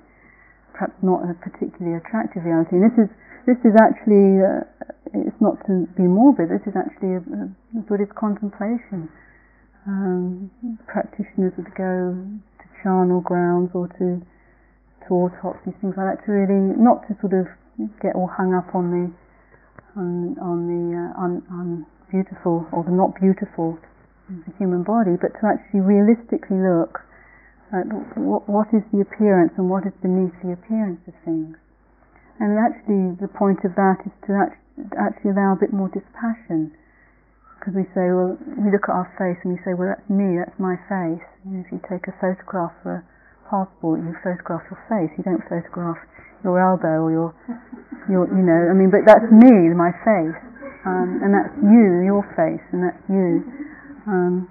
perhaps 0.74 0.98
not 1.02 1.22
a 1.22 1.34
particularly 1.38 1.94
attractive 1.94 2.42
reality. 2.42 2.76
And 2.80 2.84
this 2.90 2.96
is 2.98 3.08
this 3.46 3.58
is 3.62 3.74
actually 3.78 4.42
uh, 4.42 4.66
it's 5.14 5.40
not 5.40 5.60
to 5.68 5.86
be 5.96 6.04
morbid. 6.08 6.48
This 6.48 6.64
is 6.66 6.74
actually 6.76 7.20
a, 7.20 7.22
a 7.22 7.80
Buddhist 7.84 8.14
contemplation. 8.16 9.08
Um, 9.86 10.50
practitioners 10.86 11.52
would 11.58 11.74
go 11.74 12.14
to 12.16 12.64
charnel 12.82 13.20
grounds 13.20 13.70
or 13.74 13.88
to 13.98 14.22
to 15.06 15.08
autopsies, 15.10 15.74
things 15.82 15.98
like 15.98 16.06
that, 16.06 16.22
to 16.24 16.30
really 16.30 16.78
not 16.78 17.02
to 17.10 17.18
sort 17.18 17.34
of 17.34 17.50
get 17.98 18.14
all 18.14 18.30
hung 18.30 18.54
up 18.54 18.70
on 18.74 18.90
the 18.94 19.04
on 19.98 20.38
on 20.38 20.58
the 20.70 20.84
uh, 20.94 21.24
un, 21.24 21.42
unbeautiful 21.50 22.70
or 22.70 22.86
the 22.86 22.94
not 22.94 23.18
beautiful 23.18 23.78
of 24.30 24.36
the 24.46 24.52
human 24.58 24.86
body, 24.86 25.18
but 25.18 25.34
to 25.34 25.42
actually 25.44 25.82
realistically 25.82 26.62
look 26.62 27.02
at 27.74 27.88
what, 28.14 28.46
what 28.46 28.68
is 28.70 28.84
the 28.92 29.00
appearance 29.00 29.52
and 29.58 29.68
what 29.68 29.82
is 29.82 29.92
beneath 30.00 30.36
the 30.44 30.52
appearance 30.52 31.00
of 31.08 31.14
things. 31.24 31.56
And 32.38 32.54
actually, 32.58 33.16
the 33.18 33.28
point 33.28 33.64
of 33.64 33.74
that 33.74 34.04
is 34.06 34.12
to 34.28 34.32
actually 34.38 34.61
allow 35.24 35.54
a 35.54 35.60
bit 35.60 35.72
more 35.72 35.88
dispassion. 35.88 36.74
Because 37.58 37.78
we 37.78 37.86
say, 37.94 38.10
well, 38.10 38.34
we 38.58 38.74
look 38.74 38.90
at 38.90 38.94
our 38.94 39.06
face 39.14 39.38
and 39.46 39.54
we 39.54 39.58
say, 39.62 39.70
well, 39.74 39.94
that's 39.94 40.08
me, 40.10 40.42
that's 40.42 40.58
my 40.58 40.74
face. 40.90 41.22
Know, 41.46 41.62
if 41.62 41.70
you 41.70 41.78
take 41.86 42.10
a 42.10 42.14
photograph 42.18 42.74
for 42.82 43.02
a 43.02 43.02
passport, 43.46 44.02
you 44.02 44.14
photograph 44.18 44.66
your 44.66 44.82
face. 44.90 45.14
You 45.14 45.22
don't 45.22 45.42
photograph 45.46 46.02
your 46.42 46.58
elbow 46.58 47.06
or 47.06 47.10
your, 47.14 47.30
your 48.10 48.26
you 48.34 48.42
know, 48.42 48.66
I 48.66 48.74
mean, 48.74 48.90
but 48.90 49.06
that's 49.06 49.30
me, 49.30 49.70
my 49.78 49.94
face. 50.02 50.38
Um, 50.82 51.22
and 51.22 51.30
that's 51.30 51.54
you, 51.62 52.02
your 52.02 52.26
face, 52.34 52.62
and 52.74 52.82
that's 52.82 52.98
you. 53.06 53.46
Um, 54.10 54.50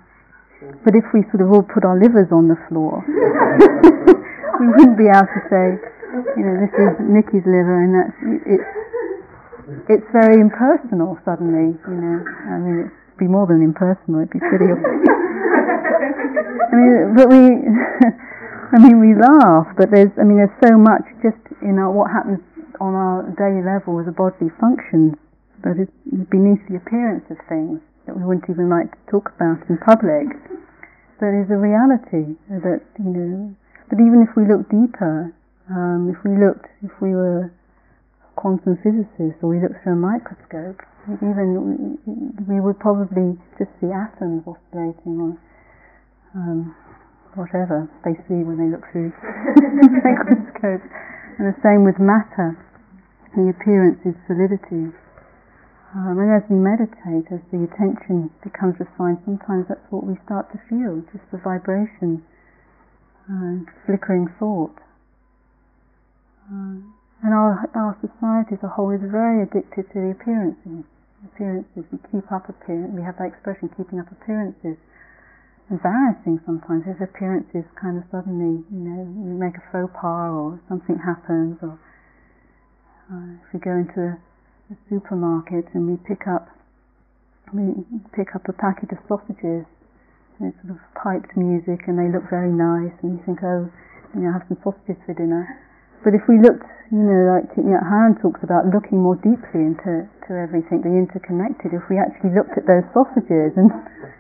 but 0.88 0.96
if 0.96 1.04
we 1.12 1.28
sort 1.28 1.44
of 1.44 1.52
all 1.52 1.66
put 1.68 1.84
our 1.84 2.00
livers 2.00 2.32
on 2.32 2.48
the 2.48 2.56
floor, 2.72 3.04
we 4.64 4.68
wouldn't 4.72 4.96
be 4.96 5.12
able 5.12 5.28
to 5.28 5.42
say, 5.52 5.76
you 6.40 6.44
know, 6.48 6.56
this 6.64 6.72
is 6.72 6.92
Nikki's 7.04 7.44
liver, 7.44 7.84
and 7.84 7.92
that's 7.92 8.16
it's 8.48 8.70
it's 9.90 10.08
very 10.12 10.40
impersonal. 10.42 11.18
Suddenly, 11.26 11.78
you 11.78 11.98
know, 11.98 12.20
I 12.24 12.58
mean, 12.60 12.78
it'd 12.88 13.18
be 13.18 13.28
more 13.28 13.48
than 13.48 13.62
impersonal. 13.62 14.22
It'd 14.24 14.34
be 14.34 14.40
pretty. 14.40 14.72
I 16.72 16.74
mean, 16.76 17.16
but 17.16 17.28
we, 17.28 17.42
I 18.76 18.78
mean, 18.80 19.04
we 19.04 19.12
laugh, 19.16 19.68
but 19.76 19.92
there's, 19.92 20.12
I 20.16 20.24
mean, 20.24 20.38
there's 20.40 20.56
so 20.64 20.78
much 20.80 21.04
just 21.20 21.42
in 21.62 21.76
our, 21.78 21.92
what 21.92 22.12
happens 22.12 22.40
on 22.80 22.96
our 22.96 23.28
daily 23.36 23.62
level 23.62 23.94
with 23.94 24.08
the 24.08 24.16
bodily 24.16 24.50
functions 24.58 25.20
that 25.64 25.78
is 25.78 25.92
beneath 26.32 26.64
the 26.72 26.80
appearance 26.80 27.28
of 27.30 27.38
things 27.46 27.78
that 28.08 28.18
we 28.18 28.24
wouldn't 28.24 28.50
even 28.50 28.70
like 28.72 28.90
to 28.90 29.04
talk 29.12 29.30
about 29.36 29.62
in 29.70 29.78
public. 29.78 30.32
But 31.22 31.38
is 31.38 31.54
a 31.54 31.60
reality 31.60 32.34
that 32.50 32.82
you 32.98 33.12
know. 33.14 33.54
But 33.92 34.02
even 34.02 34.26
if 34.26 34.34
we 34.34 34.50
look 34.50 34.66
deeper, 34.74 35.30
um, 35.70 36.10
if 36.10 36.18
we 36.26 36.34
looked, 36.34 36.66
if 36.82 36.90
we 36.98 37.14
were 37.14 37.54
quantum 38.36 38.78
physicists 38.80 39.40
or 39.44 39.50
we 39.52 39.60
look 39.60 39.76
through 39.84 39.94
a 39.94 40.02
microscope, 40.02 40.80
even 41.20 41.98
we 42.48 42.60
would 42.62 42.80
probably 42.80 43.38
just 43.58 43.72
see 43.82 43.90
atoms 43.90 44.46
oscillating 44.48 45.18
or 45.20 45.32
um, 46.36 46.76
whatever 47.36 47.90
they 48.04 48.16
see 48.28 48.44
when 48.44 48.58
they 48.60 48.70
look 48.70 48.84
through 48.92 49.12
microscopes. 50.06 50.88
And 51.40 51.48
the 51.48 51.58
same 51.64 51.84
with 51.84 51.98
matter. 51.98 52.60
The 53.36 53.50
appearance 53.50 54.04
is 54.04 54.14
solidity. 54.28 54.92
Um, 55.96 56.20
and 56.20 56.32
as 56.32 56.44
we 56.48 56.56
meditate, 56.56 57.28
as 57.32 57.44
the 57.52 57.68
attention 57.68 58.32
becomes 58.44 58.80
refined, 58.80 59.20
sometimes 59.26 59.68
that's 59.68 59.84
what 59.90 60.08
we 60.08 60.16
start 60.24 60.52
to 60.52 60.60
feel, 60.72 61.04
just 61.12 61.24
the 61.32 61.40
vibration, 61.40 62.24
uh, 63.28 63.64
flickering 63.86 64.28
thought. 64.40 64.76
Um, 66.48 66.96
and 67.22 67.34
our, 67.34 67.70
our 67.78 67.94
society 68.02 68.58
as 68.58 68.64
a 68.66 68.72
whole 68.74 68.90
is 68.90 69.02
very 69.06 69.46
addicted 69.46 69.86
to 69.94 69.98
the 70.02 70.12
appearances. 70.18 70.86
Appearances, 71.22 71.86
we 71.94 72.02
keep 72.10 72.26
up 72.34 72.50
appearances, 72.50 72.98
we 72.98 73.06
have 73.06 73.14
that 73.22 73.30
expression, 73.30 73.70
keeping 73.78 74.02
up 74.02 74.10
appearances. 74.10 74.74
Embarrassing 75.70 76.42
sometimes 76.44 76.84
if 76.90 76.98
appearances 76.98 77.64
kind 77.78 78.02
of 78.02 78.04
suddenly, 78.10 78.66
you 78.74 78.82
know, 78.82 79.06
we 79.06 79.38
make 79.38 79.54
a 79.54 79.64
faux 79.70 79.88
pas 79.94 80.34
or 80.34 80.58
something 80.66 80.98
happens, 80.98 81.62
or 81.62 81.78
uh, 83.14 83.38
if 83.38 83.48
we 83.54 83.62
go 83.62 83.78
into 83.78 84.02
a, 84.02 84.14
a 84.74 84.76
supermarket 84.90 85.70
and 85.78 85.86
we 85.86 86.02
pick 86.10 86.26
up, 86.26 86.50
we 87.54 87.86
pick 88.18 88.34
up 88.34 88.50
a 88.50 88.56
packet 88.58 88.90
of 88.92 89.00
sausages, 89.06 89.70
and 90.42 90.50
it's 90.50 90.58
sort 90.66 90.74
of 90.74 90.82
piped 90.98 91.38
music 91.38 91.86
and 91.86 92.02
they 92.02 92.10
look 92.10 92.26
very 92.34 92.52
nice, 92.52 92.92
and 93.06 93.16
you 93.16 93.22
think, 93.24 93.40
oh, 93.46 93.70
you 94.18 94.26
know, 94.26 94.34
I 94.34 94.42
have 94.42 94.50
some 94.50 94.58
sausages 94.66 94.98
for 95.06 95.14
dinner 95.14 95.46
but 96.04 96.14
if 96.18 96.26
we 96.26 96.42
looked, 96.42 96.66
you 96.90 97.04
know, 97.06 97.38
like 97.38 97.48
Han 97.56 98.18
talks 98.22 98.42
about 98.44 98.68
looking 98.68 99.00
more 99.00 99.16
deeply 99.22 99.62
into 99.62 100.10
to 100.28 100.32
everything, 100.34 100.82
the 100.82 100.92
interconnected, 100.92 101.74
if 101.74 101.86
we 101.90 102.00
actually 102.00 102.34
looked 102.34 102.58
at 102.58 102.66
those 102.66 102.86
sausages 102.96 103.54
and 103.60 103.70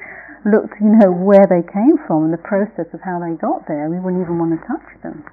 looked, 0.53 0.77
you 0.77 0.93
know, 0.93 1.09
where 1.09 1.47
they 1.49 1.63
came 1.65 1.97
from 2.05 2.29
and 2.29 2.33
the 2.33 2.43
process 2.45 2.87
of 2.93 3.01
how 3.01 3.17
they 3.17 3.33
got 3.39 3.65
there, 3.67 3.89
we 3.89 3.97
wouldn't 3.97 4.21
even 4.21 4.37
want 4.37 4.53
to 4.53 4.61
touch 4.67 4.89
them. 5.01 5.23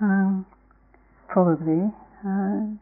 Um, 0.00 0.46
probably. 1.28 1.90
Uh, 2.22 2.76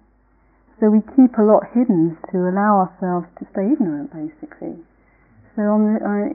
so 0.80 0.90
we 0.90 1.00
keep 1.14 1.38
a 1.38 1.46
lot 1.46 1.64
hidden 1.72 2.18
to 2.34 2.50
allow 2.50 2.90
ourselves 2.90 3.30
to 3.38 3.46
stay 3.54 3.64
ignorant, 3.72 4.10
basically. 4.12 4.74
So 5.54 5.62
on 5.70 5.80
the, 5.86 5.96
uh, 6.02 6.26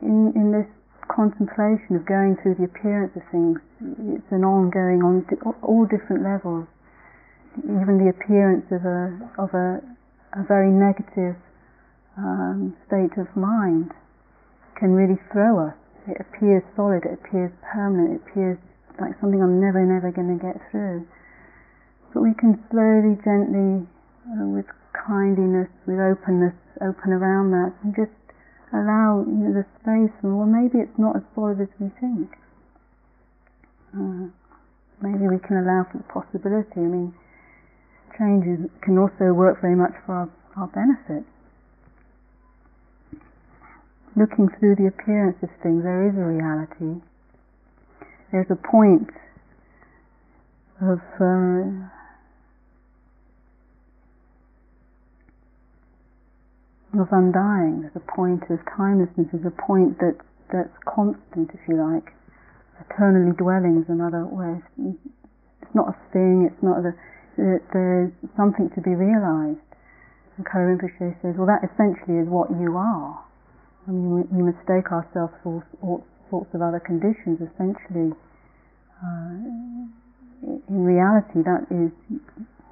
in, 0.00 0.32
in 0.38 0.46
this 0.54 0.70
contemplation 1.10 1.98
of 1.98 2.06
going 2.06 2.38
through 2.40 2.54
the 2.54 2.64
appearance 2.64 3.12
of 3.18 3.22
things, 3.34 3.58
it's 4.14 4.30
an 4.30 4.46
ongoing 4.46 5.02
on 5.02 5.26
all 5.62 5.84
different 5.84 6.22
levels. 6.22 6.66
Even 7.66 7.98
the 7.98 8.08
appearance 8.08 8.64
of 8.70 8.86
a 8.86 9.18
of 9.42 9.50
a, 9.52 9.82
a 10.38 10.42
very 10.46 10.70
negative 10.70 11.34
um, 12.16 12.76
state 12.86 13.18
of 13.18 13.26
mind 13.34 13.90
can 14.78 14.94
really 14.94 15.18
throw 15.32 15.66
us. 15.66 15.74
It 16.06 16.16
appears 16.22 16.62
solid, 16.76 17.04
it 17.04 17.18
appears 17.18 17.52
permanent, 17.60 18.22
it 18.22 18.30
appears 18.30 18.58
like 19.00 19.18
something 19.20 19.42
I'm 19.42 19.60
never, 19.60 19.84
never 19.84 20.10
going 20.12 20.32
to 20.32 20.40
get 20.40 20.56
through. 20.70 21.06
But 22.14 22.22
we 22.22 22.34
can 22.34 22.58
slowly, 22.70 23.18
gently, 23.22 23.86
uh, 24.30 24.46
with 24.48 24.66
kindliness, 24.94 25.68
with 25.86 26.00
openness, 26.00 26.56
open 26.80 27.12
around 27.12 27.50
that, 27.52 27.72
and 27.84 27.94
just 27.94 28.12
allow 28.72 29.24
you 29.26 29.50
know, 29.50 29.52
the 29.52 29.66
space 29.82 30.14
and 30.22 30.38
well 30.38 30.46
maybe 30.46 30.78
it's 30.78 30.98
not 30.98 31.16
as 31.16 31.22
solid 31.34 31.60
as 31.60 31.68
we 31.78 31.90
think. 32.00 32.30
Uh, 33.94 34.30
maybe 35.02 35.26
we 35.26 35.38
can 35.42 35.58
allow 35.58 35.84
for 35.90 35.98
the 35.98 36.06
possibility. 36.06 36.78
I 36.78 36.90
mean, 36.90 37.14
changes 38.16 38.70
can 38.82 38.98
also 38.98 39.32
work 39.34 39.60
very 39.60 39.74
much 39.74 39.92
for 40.06 40.14
our, 40.14 40.30
our 40.56 40.68
benefit. 40.68 41.26
Looking 44.14 44.48
through 44.58 44.76
the 44.76 44.86
appearance 44.86 45.36
of 45.42 45.50
things, 45.62 45.82
there 45.82 46.06
is 46.06 46.14
a 46.14 46.26
reality. 46.26 47.02
There's 48.30 48.50
a 48.50 48.56
point 48.58 49.10
of 50.80 51.00
uh, 51.18 51.90
of 56.94 57.08
undying. 57.12 57.86
There's 57.86 57.96
a 57.96 58.06
point 58.10 58.42
of 58.50 58.58
timelessness. 58.76 59.30
There's 59.30 59.46
a 59.46 59.54
point 59.54 59.98
that 60.02 60.18
that's 60.50 60.74
constant, 60.82 61.50
if 61.54 61.62
you 61.68 61.78
like. 61.78 62.10
Eternally 62.82 63.36
dwelling 63.38 63.78
is 63.78 63.88
another 63.88 64.26
way. 64.26 64.58
It's 65.62 65.74
not 65.74 65.94
a 65.94 65.96
thing. 66.10 66.50
It's 66.50 66.62
not 66.62 66.82
a. 66.82 66.92
There's 67.36 68.10
something 68.36 68.70
to 68.74 68.80
be 68.82 68.90
realized. 68.90 69.62
And 70.36 70.44
Rinpoche 70.44 71.14
says, 71.22 71.36
well, 71.36 71.46
that 71.46 71.62
essentially 71.62 72.18
is 72.18 72.28
what 72.28 72.50
you 72.50 72.76
are. 72.76 73.22
I 73.86 73.90
mean, 73.92 74.10
we, 74.10 74.22
we 74.32 74.42
mistake 74.42 74.90
ourselves 74.90 75.32
for 75.44 75.62
all 75.82 76.04
sorts 76.28 76.50
of 76.54 76.62
other 76.62 76.80
conditions. 76.80 77.38
Essentially, 77.38 78.12
uh, 78.98 79.88
in 80.42 80.80
reality, 80.84 81.44
that 81.44 81.68
is 81.70 81.92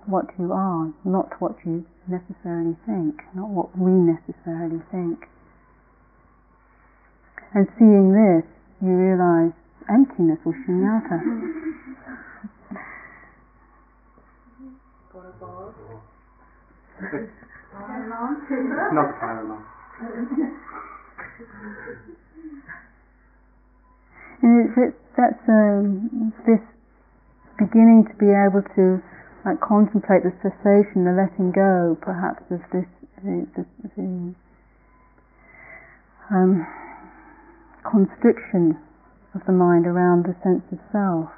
what 0.08 0.24
you 0.38 0.52
are, 0.52 0.92
not 1.04 1.28
what 1.40 1.52
you 1.64 1.84
necessarily 2.08 2.76
think, 2.86 3.20
not 3.36 3.48
what 3.48 3.76
we 3.76 3.92
necessarily 3.92 4.80
think. 4.90 5.28
And 7.54 7.68
seeing 7.78 8.12
this, 8.12 8.44
you 8.80 8.92
realize 8.92 9.52
emptiness 9.88 10.38
or 10.44 10.52
shunyata. 10.64 11.20
not 18.92 19.20
Paramount. 19.20 19.64
and 24.42 24.64
it's, 24.64 24.74
it's, 24.76 24.96
that's 25.16 25.42
um, 25.48 26.32
this 26.46 26.60
beginning 27.58 28.06
to 28.06 28.14
be 28.18 28.30
able 28.30 28.62
to 28.74 29.02
like 29.48 29.60
contemplate 29.64 30.20
the 30.28 30.34
cessation, 30.44 31.08
the 31.08 31.16
letting 31.16 31.48
go, 31.48 31.96
perhaps 32.04 32.44
of 32.52 32.60
this 32.68 32.84
the, 33.24 33.48
the, 33.56 33.64
the 33.96 34.34
um, 36.28 36.68
constriction 37.82 38.76
of 39.34 39.40
the 39.46 39.52
mind 39.52 39.86
around 39.86 40.28
the 40.28 40.36
sense 40.44 40.62
of 40.70 40.78
self. 40.92 41.32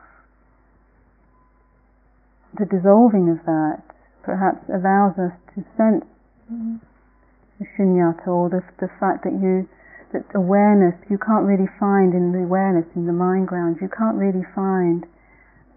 The 2.59 2.67
dissolving 2.67 3.31
of 3.31 3.47
that 3.47 3.87
perhaps 4.27 4.67
allows 4.67 5.15
us 5.15 5.33
to 5.55 5.63
sense 5.79 6.05
the 6.51 7.67
shunyata, 7.79 8.27
or 8.27 8.51
the, 8.51 8.67
the 8.83 8.91
fact 8.99 9.23
that 9.23 9.39
you 9.39 9.71
that 10.11 10.27
awareness 10.35 10.99
you 11.07 11.17
can't 11.23 11.47
really 11.47 11.71
find 11.79 12.11
in 12.13 12.35
the 12.35 12.43
awareness 12.43 12.91
in 12.97 13.07
the 13.07 13.15
mind 13.15 13.47
ground. 13.47 13.79
You 13.81 13.89
can't 13.89 14.19
really 14.19 14.43
find. 14.59 15.07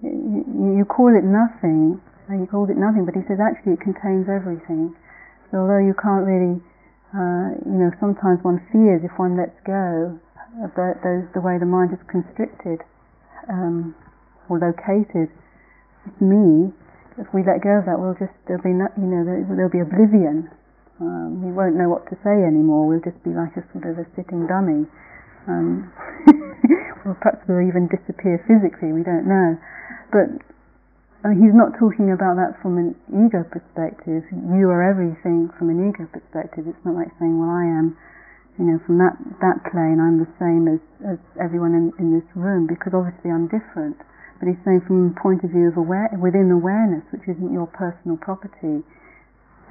You, 0.01 0.81
you 0.81 0.85
call 0.89 1.13
it 1.13 1.23
nothing. 1.23 2.01
You 2.29 2.47
called 2.47 2.69
it 2.69 2.79
nothing, 2.79 3.05
but 3.05 3.15
he 3.15 3.23
says 3.27 3.39
actually 3.39 3.75
it 3.77 3.83
contains 3.83 4.31
everything. 4.31 4.95
So 5.51 5.63
although 5.63 5.81
you 5.81 5.93
can't 5.93 6.23
really, 6.23 6.63
uh, 7.13 7.59
you 7.67 7.77
know, 7.83 7.91
sometimes 7.99 8.41
one 8.41 8.63
fears 8.71 9.03
if 9.03 9.11
one 9.19 9.35
lets 9.35 9.55
go 9.67 10.17
of 10.63 10.71
the, 10.73 10.95
those, 11.03 11.25
the 11.35 11.41
way 11.43 11.59
the 11.59 11.67
mind 11.67 11.91
is 11.91 12.01
constricted 12.07 12.81
um, 13.49 13.93
or 14.49 14.57
located. 14.57 15.29
It's 16.07 16.19
me. 16.19 16.71
If 17.19 17.29
we 17.35 17.45
let 17.45 17.61
go 17.61 17.77
of 17.79 17.85
that, 17.85 17.99
we'll 17.99 18.17
just 18.17 18.33
there'll 18.47 18.63
be 18.63 18.73
no, 18.73 18.89
you 18.97 19.05
know 19.05 19.21
there'll 19.23 19.69
be 19.69 19.83
oblivion 19.83 20.49
um, 21.01 21.41
we 21.41 21.51
won't 21.51 21.75
know 21.75 21.89
what 21.89 22.05
to 22.13 22.15
say 22.21 22.31
anymore. 22.31 22.85
We'll 22.85 23.03
just 23.03 23.17
be 23.25 23.33
like 23.33 23.57
a 23.57 23.65
sort 23.73 23.89
of 23.89 23.97
a 23.97 24.05
sitting 24.15 24.45
dummy. 24.45 24.85
Um, 25.49 25.91
or 27.03 27.17
perhaps 27.19 27.43
we'll 27.49 27.65
even 27.65 27.89
disappear 27.89 28.39
physically. 28.45 28.93
We 28.93 29.01
don't 29.01 29.25
know. 29.25 29.57
But 30.13 30.37
uh, 31.23 31.31
he's 31.31 31.55
not 31.55 31.71
talking 31.79 32.11
about 32.11 32.35
that 32.35 32.59
from 32.59 32.75
an 32.75 32.91
ego 33.07 33.47
perspective. 33.47 34.27
You 34.31 34.67
are 34.67 34.83
everything 34.83 35.47
from 35.55 35.71
an 35.71 35.79
ego 35.87 36.03
perspective. 36.11 36.67
It's 36.67 36.83
not 36.83 36.99
like 36.99 37.11
saying, 37.19 37.39
"Well, 37.39 37.51
I 37.51 37.63
am." 37.63 37.95
You 38.59 38.69
know, 38.69 38.77
from 38.85 38.99
that 38.99 39.17
that 39.39 39.63
plane, 39.71 40.03
I'm 40.03 40.19
the 40.19 40.29
same 40.37 40.67
as 40.67 40.83
as 41.01 41.19
everyone 41.39 41.73
in, 41.73 41.95
in 41.97 42.11
this 42.11 42.27
room 42.35 42.67
because 42.67 42.93
obviously 42.93 43.31
I'm 43.31 43.47
different. 43.47 43.97
But 44.37 44.51
he's 44.51 44.61
saying 44.67 44.83
from 44.85 45.15
the 45.15 45.15
point 45.15 45.41
of 45.47 45.55
view 45.55 45.71
of 45.71 45.77
aware 45.79 46.11
within 46.19 46.51
awareness, 46.51 47.07
which 47.15 47.23
isn't 47.25 47.55
your 47.55 47.71
personal 47.71 48.19
property, 48.19 48.83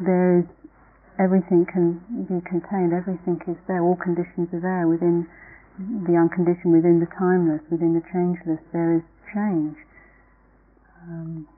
there 0.01 0.41
is 0.41 0.49
everything 1.21 1.69
can 1.69 2.01
be 2.25 2.41
contained, 2.49 2.97
everything 2.97 3.37
is 3.45 3.61
there, 3.69 3.85
all 3.85 3.97
conditions 4.01 4.49
are 4.57 4.65
there 4.65 4.89
within 4.89 5.29
the 6.09 6.17
unconditioned, 6.17 6.73
within 6.73 7.01
the 7.01 7.11
timeless, 7.19 7.61
within 7.71 7.93
the 7.93 8.05
changeless, 8.13 8.61
there 8.73 8.97
is 8.97 9.05
change. 9.33 9.77
Um, 11.03 11.49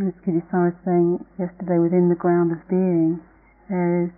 as 0.00 0.14
Kittisaro 0.24 0.72
was 0.72 0.78
saying 0.84 1.24
yesterday, 1.38 1.78
within 1.78 2.08
the 2.08 2.16
ground 2.16 2.50
of 2.50 2.66
being, 2.68 3.20
there 3.68 4.04
is 4.04 4.10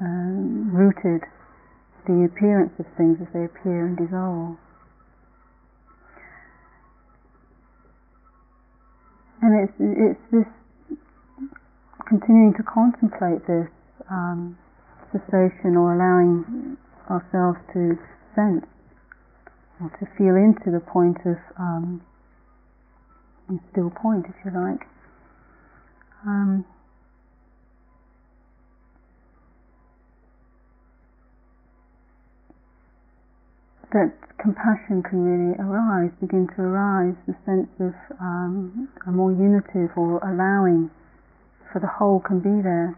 um, 0.00 0.70
rooted 0.72 1.22
the 2.06 2.24
appearance 2.24 2.72
of 2.78 2.86
things 2.96 3.18
as 3.20 3.28
they 3.32 3.44
appear 3.44 3.86
and 3.86 3.96
dissolve. 3.96 4.56
And 9.42 9.68
it's, 9.68 9.76
it's 9.78 10.24
this 10.32 10.50
continuing 12.08 12.54
to 12.56 12.62
contemplate 12.62 13.46
this 13.46 13.68
um, 14.10 14.58
cessation 15.12 15.76
or 15.76 15.94
allowing 15.94 16.76
ourselves 17.08 17.58
to 17.72 17.98
sense 18.34 18.66
or 19.80 19.88
to 19.98 20.06
feel 20.18 20.34
into 20.36 20.70
the 20.70 20.80
point 20.80 21.16
of 21.24 21.38
um, 21.58 22.02
still 23.72 23.90
point, 23.90 24.26
if 24.28 24.34
you 24.44 24.52
like. 24.52 24.86
Um, 26.26 26.64
that 33.92 34.12
compassion 34.38 35.02
can 35.02 35.24
really 35.24 35.56
arise, 35.58 36.10
begin 36.20 36.46
to 36.56 36.62
arise, 36.62 37.14
the 37.26 37.34
sense 37.44 37.68
of 37.80 37.94
um, 38.20 38.88
a 39.06 39.10
more 39.10 39.32
unitive 39.32 39.90
or 39.96 40.18
allowing 40.22 40.90
for 41.72 41.80
the 41.80 41.88
whole 41.98 42.20
can 42.20 42.38
be 42.38 42.62
there. 42.62 42.96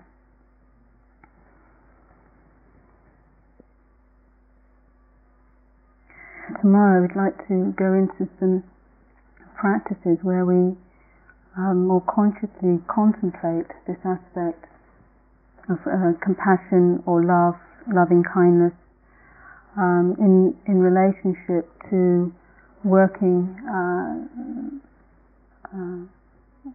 Tomorrow 6.60 7.02
we'd 7.02 7.16
like 7.16 7.36
to 7.48 7.72
go 7.76 7.94
into 7.94 8.28
some 8.38 8.62
practices 9.62 10.18
where 10.26 10.42
we 10.42 10.74
um, 11.54 11.86
more 11.86 12.02
consciously 12.10 12.82
contemplate 12.90 13.70
this 13.86 14.02
aspect 14.02 14.66
of 15.70 15.78
uh, 15.86 16.18
compassion 16.18 16.98
or 17.06 17.22
love, 17.22 17.54
loving 17.86 18.26
kindness 18.26 18.74
um, 19.78 20.18
in 20.18 20.50
in 20.66 20.82
relationship 20.82 21.70
to 21.86 22.34
working 22.82 23.54
uh, 23.70 24.26
uh, 25.70 26.02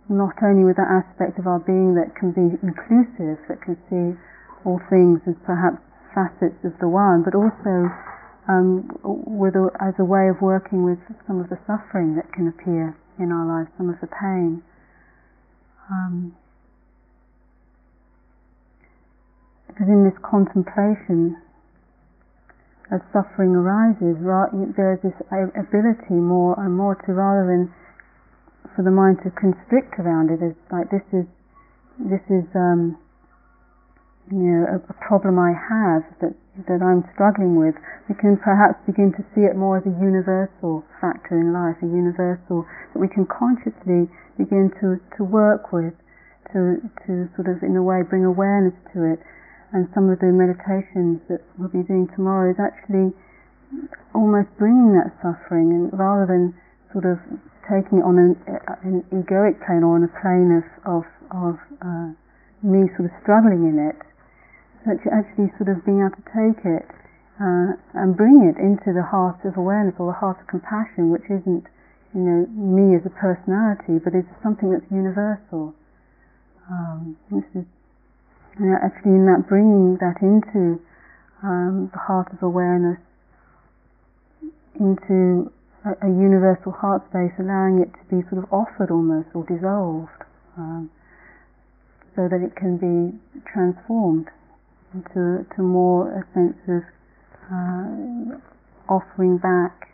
not 0.08 0.36
only 0.43 0.63
with 0.63 0.80
that 0.80 0.88
aspect 0.88 1.39
of 1.39 1.47
our 1.47 1.60
being 1.60 1.95
that 1.95 2.15
can 2.15 2.32
be 2.32 2.56
inclusive, 2.63 3.36
that 3.52 3.60
can 3.63 3.76
see 3.91 4.15
all 4.63 4.80
things 4.89 5.19
as 5.28 5.36
perhaps 5.43 5.84
facets 6.15 6.60
of 6.63 6.71
the 6.80 6.88
one, 6.88 7.23
but 7.23 7.36
also 7.36 7.91
um, 8.47 8.88
with 9.03 9.55
a, 9.55 9.67
as 9.83 9.93
a 9.99 10.05
way 10.05 10.29
of 10.31 10.41
working 10.41 10.83
with 10.83 10.99
some 11.27 11.39
of 11.39 11.49
the 11.49 11.60
suffering 11.67 12.15
that 12.15 12.31
can 12.31 12.47
appear 12.47 12.95
in 13.19 13.31
our 13.31 13.45
lives, 13.45 13.69
some 13.77 13.89
of 13.89 13.99
the 13.99 14.07
pain. 14.07 14.63
Um, 15.91 16.36
because 19.67 19.88
in 19.88 20.03
this 20.03 20.17
contemplation, 20.25 21.38
as 22.89 23.03
suffering 23.12 23.51
arises, 23.51 24.15
there's 24.73 24.99
this 25.03 25.13
ability 25.31 26.15
more 26.15 26.55
and 26.57 26.75
more 26.75 26.95
to 27.05 27.12
rather 27.12 27.45
than 27.45 27.69
for 28.75 28.83
the 28.83 28.91
mind 28.91 29.19
to 29.23 29.29
constrict 29.36 29.99
around 29.99 30.31
it. 30.31 30.39
It's 30.41 30.71
like 30.71 30.89
this 30.89 31.05
is 31.12 31.27
this 31.99 32.23
is 32.29 32.47
um, 32.55 32.97
you 34.32 34.44
know 34.44 34.63
a, 34.68 34.78
a 34.78 34.96
problem 35.04 35.40
I 35.40 35.54
have 35.56 36.04
that 36.22 36.36
that 36.68 36.82
I'm 36.82 37.06
struggling 37.13 37.56
with. 37.56 37.76
We 38.10 38.16
can 38.18 38.38
perhaps 38.38 38.82
begin 38.86 39.13
to 39.13 39.24
see 39.36 39.46
it 39.46 39.56
more 39.56 39.78
as 39.78 39.86
a 39.86 39.94
universal 40.02 40.84
factor 41.00 41.38
in 41.38 41.54
life, 41.54 41.78
a 41.84 41.90
universal 41.90 42.66
that 42.94 43.00
we 43.00 43.08
can 43.08 43.30
consciously 43.30 44.10
begin 44.38 44.74
to 44.82 44.98
to 45.18 45.22
work 45.24 45.72
with, 45.72 45.94
to 46.54 46.82
to 47.06 47.30
sort 47.38 47.48
of 47.48 47.63
in 47.63 47.78
a 47.78 47.84
way 47.84 48.02
bring 48.04 48.26
awareness 48.26 48.76
to 48.94 49.06
it. 49.06 49.20
And 49.76 49.88
some 49.94 50.08
of 50.08 50.20
the 50.24 50.32
meditations 50.32 51.20
that 51.28 51.44
we'll 51.60 51.68
be 51.68 51.84
doing 51.84 52.08
tomorrow 52.16 52.52
is 52.52 52.60
actually 52.60 53.12
almost 54.16 54.48
bringing 54.58 54.96
that 54.96 55.12
suffering, 55.20 55.76
and 55.76 55.92
rather 55.92 56.26
than 56.26 56.56
sort 56.96 57.04
of 57.04 57.20
taking 57.68 58.00
it 58.00 58.06
on 58.08 58.16
an, 58.16 58.32
an 58.84 59.04
egoic 59.12 59.60
plane 59.68 59.84
or 59.84 60.00
on 60.00 60.04
a 60.08 60.12
plane 60.24 60.56
of, 60.56 60.63
of, 60.88 61.04
of 61.36 61.56
uh, 61.84 62.10
me 62.63 62.88
sort 62.96 63.12
of 63.12 63.13
struggling 63.22 63.68
in 63.68 63.76
it, 63.76 64.00
you're 65.04 65.15
actually 65.15 65.52
sort 65.60 65.67
of 65.67 65.84
being 65.84 66.00
able 66.00 66.15
to 66.15 66.28
take 66.32 66.63
it 66.63 66.88
uh, 67.38 67.78
and 67.93 68.17
bring 68.17 68.47
it 68.47 68.58
into 68.58 68.95
the 68.95 69.04
heart 69.04 69.38
of 69.45 69.58
awareness 69.58 69.93
or 70.00 70.10
the 70.10 70.19
heart 70.19 70.41
of 70.41 70.47
compassion, 70.47 71.12
which 71.12 71.28
isn't, 71.30 71.67
you 72.15 72.23
know, 72.23 72.47
me 72.50 72.95
as 72.95 73.06
a 73.06 73.13
personality, 73.13 74.02
but 74.02 74.15
it's 74.15 74.30
something 74.41 74.71
that's 74.71 74.88
universal. 74.89 75.76
Um, 76.71 77.15
is 77.32 77.63
you 78.60 78.65
know, 78.65 78.78
actually 78.84 79.15
in 79.15 79.26
that 79.30 79.47
bringing 79.47 79.97
that 80.02 80.17
into 80.19 80.82
um, 81.43 81.89
the 81.93 82.00
heart 82.00 82.28
of 82.34 82.41
awareness, 82.41 82.97
into 84.80 85.52
a, 85.86 85.93
a 86.04 86.10
universal 86.10 86.71
heart 86.71 87.06
space, 87.10 87.32
allowing 87.38 87.80
it 87.86 87.93
to 87.93 88.04
be 88.10 88.26
sort 88.30 88.43
of 88.43 88.52
offered 88.52 88.89
almost 88.89 89.30
or 89.38 89.45
dissolved, 89.45 90.26
um, 90.58 90.89
so 92.15 92.28
that 92.28 92.41
it 92.41 92.56
can 92.58 92.82
be 92.82 93.13
transformed 93.45 94.28
into 94.93 95.45
to 95.56 95.62
more 95.62 96.12
a 96.12 96.23
sense 96.34 96.58
of 96.67 96.84
uh, 97.52 98.93
offering 98.93 99.38
back 99.38 99.93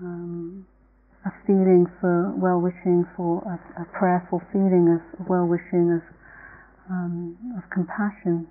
um, 0.00 0.66
a 1.24 1.30
feeling 1.46 1.86
for 2.00 2.32
well-wishing, 2.36 3.04
for 3.16 3.42
a, 3.42 3.82
a 3.82 3.84
prayerful 3.98 4.40
feeling 4.52 4.94
of 4.94 5.28
well-wishing, 5.28 6.00
of 6.00 6.02
um, 6.88 7.36
of 7.58 7.68
compassion. 7.70 8.46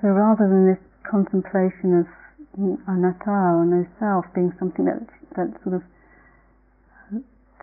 So 0.00 0.08
rather 0.08 0.48
than 0.48 0.66
this 0.66 0.82
contemplation 1.08 2.00
of 2.00 2.06
anatta 2.88 3.30
or 3.30 3.64
no 3.64 3.86
self 4.00 4.24
being 4.34 4.52
something 4.58 4.84
that 4.84 5.06
that 5.36 5.52
sort 5.62 5.76
of 5.76 5.82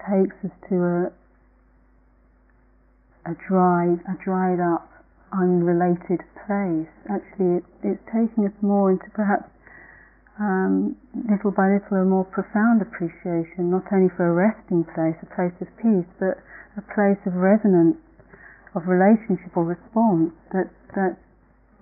takes 0.07 0.35
us 0.45 0.51
to 0.69 0.75
a 0.75 1.11
a 3.25 3.33
dried 3.47 3.99
a 4.07 4.15
dried 4.23 4.59
up 4.59 4.87
unrelated 5.33 6.21
place. 6.45 6.89
Actually, 7.09 7.61
it, 7.61 7.65
it's 7.83 8.03
taking 8.09 8.45
us 8.45 8.55
more 8.61 8.91
into 8.91 9.05
perhaps 9.13 9.49
um, 10.39 10.95
little 11.27 11.51
by 11.51 11.67
little 11.67 11.99
a 11.99 12.05
more 12.05 12.23
profound 12.23 12.81
appreciation, 12.81 13.69
not 13.69 13.83
only 13.91 14.09
for 14.15 14.31
a 14.31 14.33
resting 14.33 14.87
place, 14.95 15.19
a 15.21 15.29
place 15.35 15.53
of 15.59 15.67
peace, 15.77 16.07
but 16.17 16.39
a 16.79 16.83
place 16.95 17.19
of 17.27 17.35
resonance, 17.35 17.99
of 18.73 18.87
relationship 18.87 19.51
or 19.55 19.65
response 19.65 20.31
that's 20.53 20.73
that's 20.95 21.19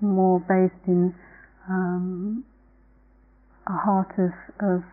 more 0.02 0.40
based 0.42 0.84
in 0.88 1.14
um, 1.70 2.44
a 3.68 3.78
heart 3.78 4.12
of, 4.18 4.32
of 4.64 4.84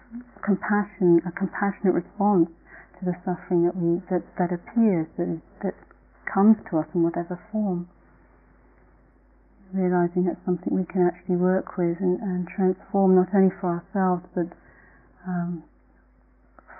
compassion, 0.44 1.22
a 1.26 1.32
compassionate 1.32 1.94
response 1.94 2.48
to 2.50 3.04
to 3.04 3.10
the 3.10 3.16
suffering 3.24 3.64
that 3.64 3.76
we 3.76 4.00
that, 4.10 4.24
that 4.38 4.52
appears, 4.52 5.06
that, 5.16 5.40
that 5.62 5.74
comes 6.26 6.56
to 6.70 6.78
us 6.78 6.86
in 6.94 7.02
whatever 7.02 7.40
form. 7.52 7.88
Realizing 9.72 10.24
that's 10.24 10.42
something 10.44 10.70
we 10.70 10.86
can 10.86 11.02
actually 11.02 11.36
work 11.36 11.76
with 11.76 11.98
and, 12.00 12.20
and 12.20 12.46
transform 12.46 13.16
not 13.16 13.28
only 13.34 13.50
for 13.60 13.82
ourselves 13.82 14.22
but 14.34 14.54
um, 15.26 15.64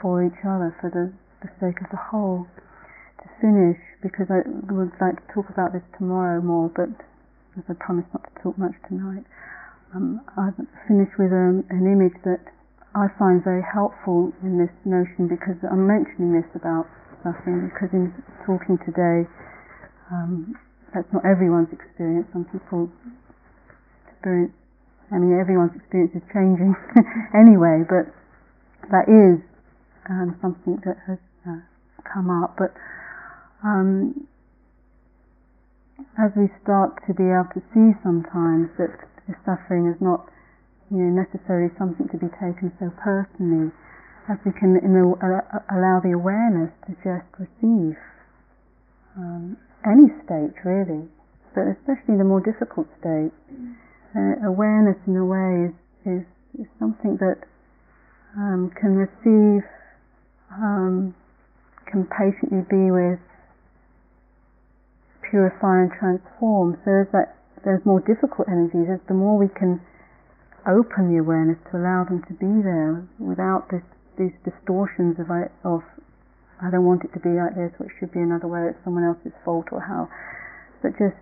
for 0.01 0.23
each 0.23 0.45
other, 0.45 0.77
for 0.81 0.93
the, 0.93 1.09
the 1.41 1.51
sake 1.61 1.81
of 1.81 1.89
the 1.91 2.01
whole. 2.13 2.47
To 3.25 3.27
finish, 3.41 3.81
because 4.05 4.29
I 4.29 4.45
would 4.45 4.93
like 5.01 5.17
to 5.17 5.27
talk 5.33 5.49
about 5.49 5.73
this 5.73 5.87
tomorrow 5.97 6.45
more, 6.45 6.69
but 6.69 6.93
as 7.57 7.65
I 7.71 7.73
promised 7.73 8.13
not 8.13 8.29
to 8.29 8.35
talk 8.43 8.59
much 8.59 8.77
tonight, 8.85 9.25
um, 9.95 10.21
I'll 10.37 10.53
finish 10.85 11.09
with 11.17 11.33
um, 11.33 11.65
an 11.71 11.89
image 11.89 12.21
that 12.29 12.53
I 12.95 13.09
find 13.19 13.43
very 13.43 13.65
helpful 13.65 14.37
in 14.43 14.61
this 14.61 14.71
notion 14.85 15.27
because 15.27 15.57
I'm 15.65 15.87
mentioning 15.89 16.37
this 16.37 16.51
about 16.55 16.87
suffering 17.25 17.73
because 17.73 17.89
in 17.97 18.13
talking 18.45 18.77
today, 18.85 19.25
um, 20.13 20.55
that's 20.93 21.09
not 21.11 21.25
everyone's 21.25 21.73
experience. 21.73 22.29
Some 22.31 22.45
people 22.53 22.93
experience, 24.13 24.53
I 25.11 25.19
mean, 25.19 25.35
everyone's 25.35 25.75
experience 25.75 26.13
is 26.15 26.23
changing 26.31 26.77
anyway, 27.35 27.83
but 27.89 28.13
that 28.93 29.09
is 29.09 29.41
um, 30.09 30.37
something 30.45 30.79
that 30.85 31.01
has 31.09 31.19
uh, 31.49 31.65
come 32.05 32.29
up. 32.29 32.55
But 32.61 32.77
um, 33.65 34.29
as 36.21 36.31
we 36.37 36.47
start 36.63 37.01
to 37.09 37.13
be 37.17 37.25
able 37.25 37.51
to 37.57 37.63
see 37.73 37.97
sometimes 38.05 38.71
that 38.79 38.93
the 39.27 39.35
suffering 39.43 39.89
is 39.89 39.99
not 40.05 40.29
you 40.93 41.01
know, 41.01 41.25
necessarily 41.25 41.73
something 41.79 42.07
to 42.13 42.19
be 42.21 42.29
taken 42.39 42.71
so 42.79 42.93
personally, 43.01 43.73
as 44.29 44.39
we 44.45 44.53
can 44.53 44.77
uh, 44.81 45.59
allow 45.73 46.01
the 46.01 46.13
awareness 46.13 46.73
to 46.87 46.93
just 47.05 47.29
receive 47.37 47.97
um, 49.17 49.57
any 49.85 50.09
state 50.25 50.57
really, 50.65 51.05
but 51.55 51.69
especially 51.69 52.17
the 52.17 52.25
more 52.25 52.41
difficult 52.41 52.89
state. 53.01 53.33
Uh, 54.15 54.47
awareness 54.47 54.97
in 55.07 55.17
a 55.17 55.27
way 55.27 55.69
is, 55.69 55.75
is, 56.07 56.25
is 56.63 56.69
something 56.79 57.19
that 57.19 57.43
um, 58.39 58.71
can 58.79 58.95
receive, 58.95 59.63
um, 60.55 61.15
can 61.91 62.07
patiently 62.07 62.63
be 62.71 62.91
with, 62.91 63.19
purify 65.31 65.83
and 65.83 65.91
transform. 65.99 66.79
So 66.85 67.03
as 67.03 67.09
that 67.13 67.35
those 67.65 67.81
more 67.85 68.01
difficult 68.05 68.47
energies, 68.49 68.87
the 69.09 69.17
more 69.17 69.41
we 69.41 69.49
can 69.49 69.81
open 70.69 71.13
the 71.13 71.19
awareness 71.21 71.57
to 71.73 71.81
allow 71.81 72.05
them 72.05 72.21
to 72.29 72.35
be 72.37 72.61
there 72.61 73.05
without 73.19 73.69
this, 73.73 73.85
these 74.19 74.35
distortions 74.45 75.19
of, 75.19 75.29
of 75.67 75.81
I 76.63 76.71
don't 76.71 76.87
want 76.87 77.03
it 77.03 77.13
to 77.15 77.21
be 77.21 77.35
like 77.35 77.55
this, 77.55 77.75
or 77.79 77.87
it 77.87 77.93
should 77.99 78.13
be 78.13 78.21
another 78.23 78.47
way, 78.47 78.71
it's 78.71 78.81
someone 78.85 79.05
else's 79.05 79.35
fault, 79.45 79.69
or 79.73 79.81
how. 79.83 80.09
But 80.83 80.97
just, 80.97 81.19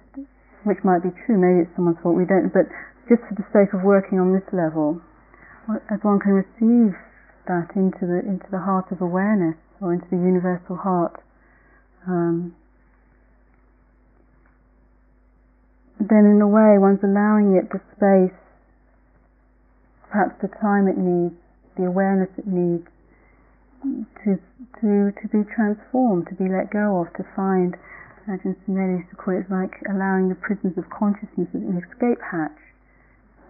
which 0.64 0.80
might 0.84 1.02
be 1.02 1.10
true, 1.24 1.40
maybe 1.40 1.64
it's 1.66 1.74
someone's 1.76 1.98
fault, 2.02 2.16
we 2.16 2.28
don't, 2.28 2.52
but 2.52 2.68
just 3.08 3.24
for 3.26 3.34
the 3.34 3.46
sake 3.50 3.72
of 3.74 3.82
working 3.82 4.20
on 4.20 4.32
this 4.32 4.46
level, 4.52 5.00
as 5.88 5.98
one 6.02 6.20
can 6.20 6.36
receive 6.36 6.94
that 7.48 7.72
into 7.74 8.06
the, 8.06 8.22
into 8.22 8.46
the 8.50 8.62
heart 8.62 8.92
of 8.92 9.00
awareness, 9.00 9.56
or 9.80 9.92
into 9.92 10.06
the 10.10 10.20
universal 10.20 10.76
heart, 10.76 11.18
um, 12.06 12.54
then 15.98 16.26
in 16.26 16.42
a 16.42 16.46
way 16.46 16.78
one's 16.78 17.02
allowing 17.02 17.54
it 17.54 17.70
the 17.70 17.78
space 17.94 18.34
perhaps 20.12 20.36
the 20.44 20.48
time 20.60 20.86
it 20.86 21.00
needs, 21.00 21.34
the 21.76 21.84
awareness 21.86 22.30
it 22.38 22.46
needs 22.46 22.86
to 24.24 24.38
to 24.80 25.10
to 25.10 25.26
be 25.28 25.42
transformed, 25.54 26.26
to 26.28 26.34
be 26.34 26.48
let 26.48 26.70
go 26.70 27.02
of, 27.02 27.12
to 27.14 27.24
find. 27.34 27.76
Ajahn 28.22 28.54
Sumedho 28.62 29.02
used 29.02 29.10
to 29.10 29.18
call 29.18 29.34
it 29.34 29.50
like 29.50 29.82
allowing 29.90 30.30
the 30.30 30.38
prisoners 30.38 30.78
of 30.78 30.86
consciousness 30.94 31.50
an 31.58 31.74
escape 31.74 32.22
hatch. 32.22 32.54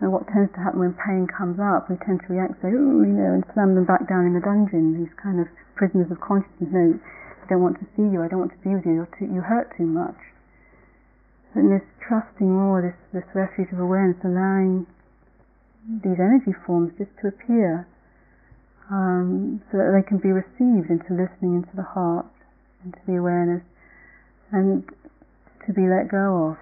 So 0.00 0.08
what 0.08 0.24
tends 0.32 0.48
to 0.56 0.60
happen 0.64 0.80
when 0.80 0.96
pain 0.96 1.28
comes 1.28 1.60
up, 1.60 1.92
we 1.92 2.00
tend 2.00 2.24
to 2.26 2.32
react, 2.32 2.56
say, 2.58 2.72
oh, 2.72 3.04
you 3.04 3.12
know, 3.12 3.36
and 3.36 3.44
slam 3.52 3.76
them 3.76 3.84
back 3.84 4.08
down 4.08 4.26
in 4.26 4.32
the 4.32 4.40
dungeon. 4.40 4.96
These 4.96 5.12
kind 5.20 5.38
of 5.38 5.46
prisoners 5.76 6.10
of 6.10 6.18
consciousness. 6.24 6.72
No, 6.72 6.96
I 6.98 7.44
don't 7.46 7.60
want 7.60 7.78
to 7.84 7.86
see 7.94 8.08
you. 8.08 8.24
I 8.24 8.32
don't 8.32 8.40
want 8.40 8.56
to 8.56 8.62
be 8.64 8.72
with 8.72 8.88
you. 8.88 9.04
Too, 9.14 9.28
you 9.28 9.44
hurt 9.44 9.70
too 9.76 9.86
much. 9.86 10.16
And 11.54 11.68
this 11.68 11.84
trusting 12.00 12.48
more, 12.48 12.80
this 12.80 12.96
this 13.12 13.28
refuge 13.36 13.68
of 13.76 13.78
awareness, 13.78 14.16
allowing 14.24 14.88
these 15.84 16.16
energy 16.16 16.56
forms 16.64 16.96
just 16.96 17.12
to 17.20 17.28
appear 17.28 17.86
um, 18.92 19.64
so 19.72 19.80
that 19.80 19.88
they 19.96 20.04
can 20.04 20.20
be 20.20 20.28
received 20.28 20.92
into 20.92 21.16
listening 21.16 21.64
into 21.64 21.72
the 21.72 21.88
heart, 21.96 22.28
into 22.84 23.00
the 23.08 23.16
awareness, 23.16 23.64
and 24.52 24.84
to 25.64 25.72
be 25.72 25.88
let 25.88 26.12
go 26.12 26.52
of. 26.52 26.56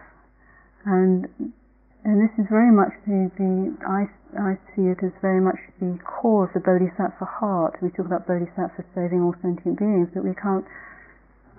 And 0.86 1.26
and 2.06 2.16
this 2.22 2.32
is 2.38 2.46
very 2.48 2.72
much 2.72 2.94
the, 3.04 3.28
the 3.36 3.76
I, 3.84 4.08
I 4.38 4.56
see 4.72 4.88
it 4.88 5.02
as 5.04 5.12
very 5.20 5.42
much 5.42 5.58
the 5.82 5.98
core 6.06 6.48
of 6.48 6.54
the 6.54 6.62
bodhisattva 6.62 7.26
heart. 7.26 7.76
We 7.82 7.90
talk 7.92 8.06
about 8.06 8.24
bodhisattva 8.24 8.86
saving 8.94 9.20
all 9.20 9.34
sentient 9.42 9.76
beings, 9.76 10.08
but 10.14 10.24
we 10.24 10.32
can't 10.38 10.64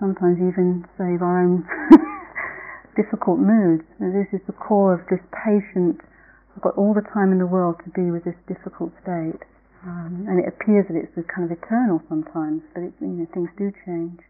sometimes 0.00 0.42
even 0.42 0.82
save 0.98 1.22
our 1.22 1.46
own 1.46 1.62
difficult 2.98 3.38
moods. 3.38 3.86
And 4.00 4.10
this 4.10 4.26
is 4.34 4.42
the 4.48 4.56
core 4.56 4.98
of 4.98 5.06
this 5.06 5.22
patient 5.30 6.00
I've 6.56 6.62
got 6.62 6.74
all 6.76 6.92
the 6.92 7.06
time 7.14 7.30
in 7.30 7.38
the 7.38 7.46
world 7.46 7.76
to 7.84 7.90
be 7.94 8.10
with 8.10 8.24
this 8.24 8.36
difficult 8.48 8.90
state. 9.00 9.40
Um, 9.84 10.26
and 10.28 10.38
it 10.38 10.46
appears 10.46 10.86
that 10.88 10.96
it's 10.96 11.28
kind 11.28 11.50
of 11.50 11.58
eternal 11.58 12.00
sometimes, 12.08 12.62
but 12.72 12.84
it, 12.84 12.92
you 13.00 13.08
know, 13.08 13.26
things 13.34 13.50
do 13.58 13.72
change. 13.84 14.20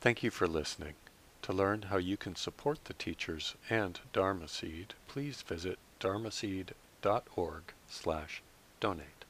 Thank 0.00 0.22
you 0.22 0.30
for 0.30 0.46
listening. 0.46 0.94
To 1.42 1.52
learn 1.52 1.82
how 1.82 1.98
you 1.98 2.16
can 2.16 2.34
support 2.34 2.84
the 2.84 2.94
teachers 2.94 3.56
and 3.68 4.00
Dharma 4.12 4.48
Seed, 4.48 4.94
please 5.06 5.42
visit 5.42 5.78
dharmaseed.org 6.00 7.62
slash 7.88 8.42
donate. 8.80 9.21